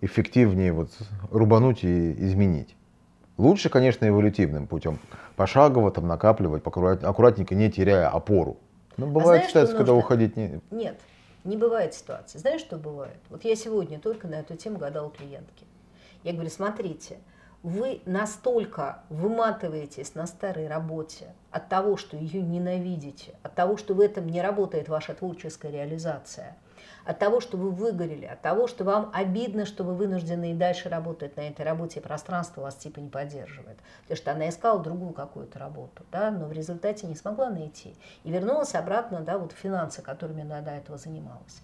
эффективнее 0.00 0.72
вот 0.72 0.90
рубануть 1.30 1.82
и 1.82 2.12
изменить. 2.12 2.76
Лучше, 3.38 3.70
конечно, 3.70 4.06
эволютивным 4.06 4.66
путем. 4.66 4.98
Пошагово 5.36 5.90
там 5.90 6.06
накапливать, 6.06 6.62
аккуратненько, 6.64 7.54
не 7.54 7.70
теряя 7.70 8.08
опору. 8.08 8.58
Но 8.96 9.06
бывает 9.06 9.24
знаешь, 9.26 9.50
что 9.50 9.60
ситуация, 9.60 9.76
когда 9.76 9.92
нужно? 9.92 10.04
уходить 10.04 10.36
не... 10.36 10.60
Нет, 10.70 11.00
не 11.44 11.56
бывает 11.56 11.94
ситуации. 11.94 12.38
Знаешь, 12.38 12.60
что 12.60 12.76
бывает? 12.76 13.18
Вот 13.30 13.44
я 13.44 13.56
сегодня 13.56 13.98
только 14.00 14.26
на 14.26 14.36
эту 14.36 14.56
тему 14.56 14.78
гадала 14.78 15.10
клиентке. 15.10 15.64
Я 16.24 16.32
говорю, 16.32 16.50
смотрите, 16.50 17.18
вы 17.62 18.02
настолько 18.06 19.02
выматываетесь 19.08 20.14
на 20.14 20.26
старой 20.26 20.68
работе 20.68 21.34
от 21.50 21.68
того, 21.68 21.96
что 21.96 22.16
ее 22.16 22.40
ненавидите, 22.40 23.34
от 23.42 23.54
того, 23.54 23.76
что 23.76 23.94
в 23.94 24.00
этом 24.00 24.26
не 24.26 24.40
работает 24.40 24.88
ваша 24.88 25.14
творческая 25.14 25.72
реализация, 25.72 26.56
от 27.04 27.18
того, 27.18 27.40
что 27.40 27.56
вы 27.56 27.70
выгорели, 27.70 28.26
от 28.26 28.42
того, 28.42 28.68
что 28.68 28.84
вам 28.84 29.10
обидно, 29.12 29.66
что 29.66 29.82
вы 29.82 29.94
вынуждены 29.94 30.52
и 30.52 30.54
дальше 30.54 30.88
работать 30.88 31.36
на 31.36 31.40
этой 31.40 31.64
работе, 31.64 31.98
и 31.98 32.02
пространство 32.02 32.60
вас 32.60 32.76
типа 32.76 33.00
не 33.00 33.08
поддерживает. 33.08 33.78
Потому 34.02 34.16
что 34.16 34.32
она 34.32 34.48
искала 34.48 34.80
другую 34.80 35.12
какую-то 35.12 35.58
работу, 35.58 36.04
да, 36.12 36.30
но 36.30 36.46
в 36.46 36.52
результате 36.52 37.06
не 37.06 37.16
смогла 37.16 37.50
найти. 37.50 37.96
И 38.24 38.30
вернулась 38.30 38.74
обратно 38.74 39.20
да, 39.20 39.38
вот 39.38 39.52
в 39.52 39.56
финансы, 39.56 40.02
которыми 40.02 40.42
она 40.42 40.60
до 40.60 40.72
этого 40.72 40.98
занималась. 40.98 41.62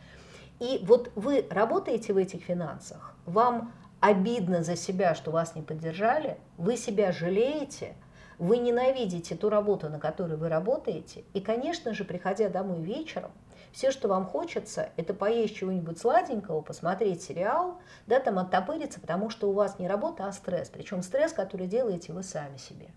И 0.61 0.81
вот 0.85 1.11
вы 1.15 1.47
работаете 1.51 2.13
в 2.13 2.17
этих 2.17 2.43
финансах, 2.43 3.15
вам 3.27 3.73
обидно 4.05 4.63
за 4.63 4.77
себя, 4.77 5.15
что 5.15 5.31
вас 5.31 5.55
не 5.55 5.63
поддержали, 5.63 6.37
вы 6.59 6.77
себя 6.77 7.11
жалеете, 7.11 7.95
вы 8.39 8.59
ненавидите 8.59 9.35
ту 9.35 9.49
работу, 9.49 9.89
на 9.89 9.99
которой 9.99 10.37
вы 10.37 10.51
работаете, 10.51 11.25
и, 11.33 11.41
конечно 11.41 11.95
же, 11.95 12.05
приходя 12.05 12.51
домой 12.51 12.83
вечером, 12.83 13.31
все, 13.73 13.91
что 13.91 14.09
вам 14.09 14.27
хочется, 14.27 14.91
это 14.99 15.15
поесть 15.15 15.57
чего-нибудь 15.57 15.99
сладенького, 15.99 16.61
посмотреть 16.61 17.23
сериал, 17.23 17.81
да, 18.07 18.21
там 18.21 18.39
оттопыриться, 18.39 19.01
потому 19.01 19.31
что 19.31 19.49
у 19.49 19.55
вас 19.55 19.79
не 19.79 19.89
работа, 19.89 20.27
а 20.27 20.33
стресс. 20.33 20.69
Причем 20.69 21.03
стресс, 21.03 21.33
который 21.33 21.67
делаете 21.67 22.13
вы 22.13 22.23
сами 22.23 22.59
себе. 22.59 22.89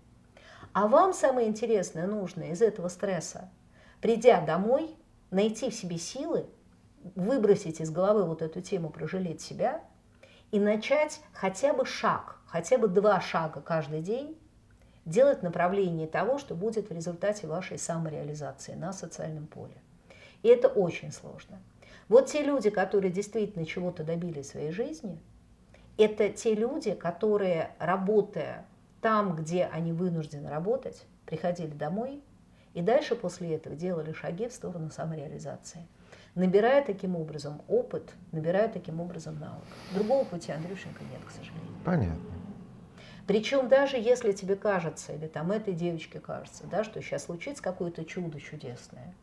А 0.74 0.88
вам 0.88 1.14
самое 1.14 1.48
интересное 1.48 2.06
нужно 2.06 2.50
из 2.50 2.60
этого 2.60 2.88
стресса, 2.88 3.48
придя 4.02 4.42
домой, 4.42 4.94
найти 5.30 5.70
в 5.70 5.74
себе 5.74 5.96
силы, 5.96 6.44
выбросить 7.14 7.80
из 7.80 7.90
головы 7.90 8.24
вот 8.24 8.42
эту 8.42 8.60
тему 8.60 8.90
прожалеть 8.90 9.40
себя 9.40 9.82
и 10.50 10.58
начать 10.58 11.20
хотя 11.32 11.72
бы 11.72 11.84
шаг, 11.84 12.38
хотя 12.46 12.78
бы 12.78 12.88
два 12.88 13.20
шага 13.20 13.60
каждый 13.60 14.02
день 14.02 14.38
делать 15.04 15.40
в 15.40 15.42
направлении 15.42 16.06
того, 16.06 16.38
что 16.38 16.54
будет 16.54 16.90
в 16.90 16.92
результате 16.92 17.46
вашей 17.46 17.78
самореализации 17.78 18.74
на 18.74 18.92
социальном 18.92 19.46
поле. 19.46 19.76
И 20.42 20.48
это 20.48 20.68
очень 20.68 21.12
сложно. 21.12 21.60
Вот 22.08 22.26
те 22.26 22.42
люди, 22.42 22.70
которые 22.70 23.10
действительно 23.10 23.66
чего-то 23.66 24.04
добились 24.04 24.46
в 24.46 24.50
своей 24.50 24.70
жизни, 24.70 25.20
это 25.96 26.28
те 26.28 26.54
люди, 26.54 26.94
которые, 26.94 27.72
работая 27.78 28.66
там, 29.00 29.34
где 29.36 29.64
они 29.66 29.92
вынуждены 29.92 30.48
работать, 30.48 31.04
приходили 31.26 31.72
домой 31.72 32.22
и 32.74 32.82
дальше 32.82 33.16
после 33.16 33.56
этого 33.56 33.74
делали 33.74 34.12
шаги 34.12 34.48
в 34.48 34.52
сторону 34.52 34.90
самореализации. 34.90 35.86
Набирая 36.34 36.84
таким 36.84 37.16
образом 37.16 37.62
опыт, 37.68 38.14
набирая 38.32 38.68
таким 38.68 39.00
образом 39.00 39.38
навык. 39.38 39.64
Другого 39.90 40.24
пути, 40.24 40.52
Андрюшенька, 40.52 41.02
нет, 41.04 41.24
к 41.24 41.30
сожалению. 41.30 41.68
Понятно. 41.84 42.22
Причем 43.26 43.68
даже 43.68 43.98
если 43.98 44.32
тебе 44.32 44.56
кажется, 44.56 45.12
или 45.12 45.26
там 45.26 45.52
этой 45.52 45.74
девочке 45.74 46.18
кажется, 46.18 46.64
да, 46.66 46.82
что 46.82 47.02
сейчас 47.02 47.24
случится 47.24 47.62
какое-то 47.62 48.04
чудо 48.04 48.40
чудесное, 48.40 49.14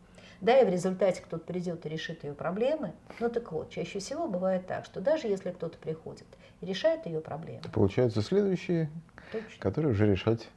да, 0.41 0.60
и 0.60 0.65
в 0.65 0.70
результате 0.70 1.22
кто-то 1.24 1.44
придет 1.44 1.86
и 1.86 1.89
решит 1.89 2.24
ее 2.24 2.34
проблемы, 2.34 2.94
ну 3.20 3.30
так 3.30 3.52
вот, 3.52 3.72
чаще 3.72 3.98
всего 4.00 4.28
бывает 4.28 4.68
так, 4.68 4.86
что 4.86 5.02
даже 5.02 5.28
если 5.28 5.50
кто-то 5.52 5.78
приходит 5.80 6.28
и 6.62 6.65
решает 6.68 7.06
ее 7.08 7.20
проблемы, 7.20 7.63
Получаются 7.74 8.22
следующие, 8.22 8.91
точно, 9.32 9.60
которые 9.60 9.91
уже 9.94 10.06
решать 10.06 10.50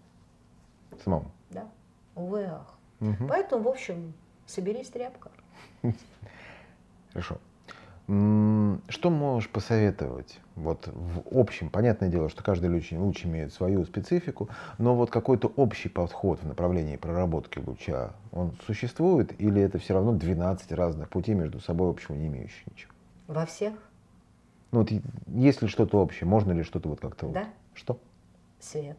самому. 1.03 1.31
да, 1.51 1.67
увы, 2.17 2.45
ах. 2.45 2.75
Мгм. 3.01 3.29
Поэтому, 3.29 3.63
в 3.63 3.69
общем, 3.69 4.13
соберись 4.47 4.89
тряпка. 4.91 5.31
Хорошо. 7.13 7.39
Что 8.07 9.11
можешь 9.11 9.51
посоветовать? 9.51 10.41
Вот 10.57 10.89
в 10.95 11.39
общем, 11.39 11.69
понятное 11.69 12.09
дело, 12.09 12.31
что 12.31 12.43
каждый 12.43 12.71
луч, 12.71 12.91
луч 12.93 13.27
имеет 13.27 13.53
свою 13.53 13.85
специфику, 13.85 14.49
но 14.79 14.95
вот 14.95 15.11
какой-то 15.11 15.53
общий 15.57 15.91
подход 15.91 16.41
в 16.43 16.47
направлении 16.47 16.97
проработки 16.97 17.59
луча, 17.59 18.15
он 18.33 18.53
существует 18.65 19.39
или 19.39 19.61
это 19.61 19.79
все 19.79 19.93
равно 19.93 20.13
12 20.13 20.73
разных 20.73 21.11
путей 21.11 21.35
между 21.35 21.61
собой 21.61 21.91
общего 21.91 22.15
не 22.15 22.29
имеющих 22.29 22.67
ничего? 22.67 22.93
Во 23.27 23.45
всех? 23.45 23.75
Ну 24.73 24.81
вот 24.81 24.91
есть 25.27 25.61
ли 25.61 25.69
что-то 25.69 25.99
общее, 25.99 26.27
можно 26.27 26.53
ли 26.53 26.63
что-то 26.63 26.89
вот 26.89 27.01
как-то... 27.01 27.29
Да. 27.29 27.41
Вот, 27.41 27.49
что? 27.75 28.01
Свет. 28.59 28.99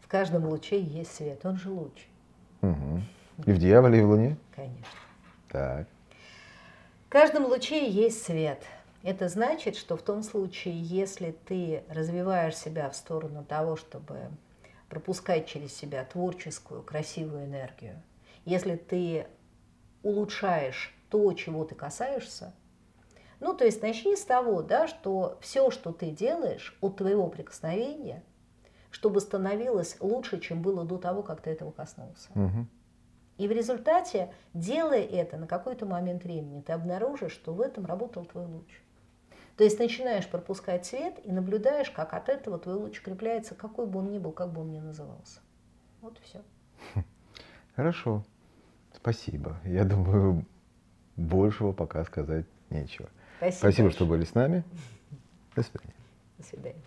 В 0.00 0.06
каждом 0.06 0.44
луче 0.44 0.82
есть 0.82 1.14
свет, 1.14 1.46
он 1.46 1.56
же 1.56 1.70
луч. 1.70 2.08
Угу. 2.60 3.00
И 3.46 3.52
в 3.52 3.58
дьяволе, 3.58 4.00
и 4.00 4.02
в 4.02 4.08
луне? 4.08 4.36
Конечно. 4.54 4.84
Так. 5.50 5.86
В 7.06 7.10
каждом 7.10 7.46
луче 7.46 7.88
есть 7.88 8.22
свет. 8.22 8.62
Это 9.02 9.28
значит, 9.28 9.76
что 9.76 9.96
в 9.96 10.02
том 10.02 10.22
случае, 10.22 10.80
если 10.80 11.32
ты 11.46 11.82
развиваешь 11.88 12.56
себя 12.56 12.88
в 12.90 12.94
сторону 12.94 13.44
того, 13.44 13.76
чтобы 13.76 14.30
пропускать 14.88 15.46
через 15.46 15.74
себя 15.74 16.04
творческую, 16.04 16.82
красивую 16.82 17.46
энергию, 17.46 18.02
если 18.44 18.76
ты 18.76 19.26
улучшаешь 20.02 20.94
то, 21.08 21.32
чего 21.32 21.64
ты 21.64 21.74
касаешься, 21.74 22.52
ну, 23.40 23.54
то 23.54 23.64
есть 23.64 23.82
начни 23.82 24.16
с 24.16 24.22
того, 24.22 24.62
да, 24.62 24.86
что 24.86 25.38
все, 25.40 25.70
что 25.70 25.92
ты 25.92 26.10
делаешь 26.10 26.76
от 26.82 26.96
твоего 26.96 27.26
прикосновения, 27.28 28.22
чтобы 28.90 29.20
становилось 29.20 29.96
лучше, 30.00 30.40
чем 30.40 30.60
было 30.60 30.84
до 30.84 30.98
того, 30.98 31.22
как 31.22 31.40
ты 31.40 31.50
этого 31.50 31.70
коснулся. 31.70 32.28
Угу. 32.34 32.66
И 33.40 33.48
в 33.48 33.52
результате, 33.52 34.30
делая 34.52 35.02
это 35.02 35.38
на 35.38 35.46
какой-то 35.46 35.86
момент 35.86 36.24
времени, 36.24 36.60
ты 36.60 36.74
обнаружишь, 36.74 37.32
что 37.32 37.54
в 37.54 37.62
этом 37.62 37.86
работал 37.86 38.26
твой 38.26 38.44
луч. 38.44 38.82
То 39.56 39.64
есть 39.64 39.78
начинаешь 39.78 40.28
пропускать 40.28 40.84
свет 40.84 41.18
и 41.24 41.32
наблюдаешь, 41.32 41.90
как 41.90 42.12
от 42.12 42.28
этого 42.28 42.58
твой 42.58 42.74
луч 42.74 43.00
крепляется, 43.00 43.54
какой 43.54 43.86
бы 43.86 44.00
он 44.00 44.10
ни 44.10 44.18
был, 44.18 44.32
как 44.32 44.52
бы 44.52 44.60
он 44.60 44.70
ни 44.72 44.78
назывался. 44.78 45.40
Вот 46.02 46.18
и 46.18 46.22
все. 46.22 46.42
Хорошо. 47.76 48.26
Спасибо. 48.92 49.56
Я 49.64 49.84
думаю, 49.84 50.44
большего 51.16 51.72
пока 51.72 52.04
сказать 52.04 52.44
нечего. 52.68 53.08
Спасибо, 53.38 53.58
Спасибо 53.58 53.90
что 53.90 54.04
были 54.04 54.24
с 54.24 54.34
нами. 54.34 54.64
До 55.56 55.62
свидания. 55.62 55.94
До 56.36 56.44
свидания. 56.44 56.82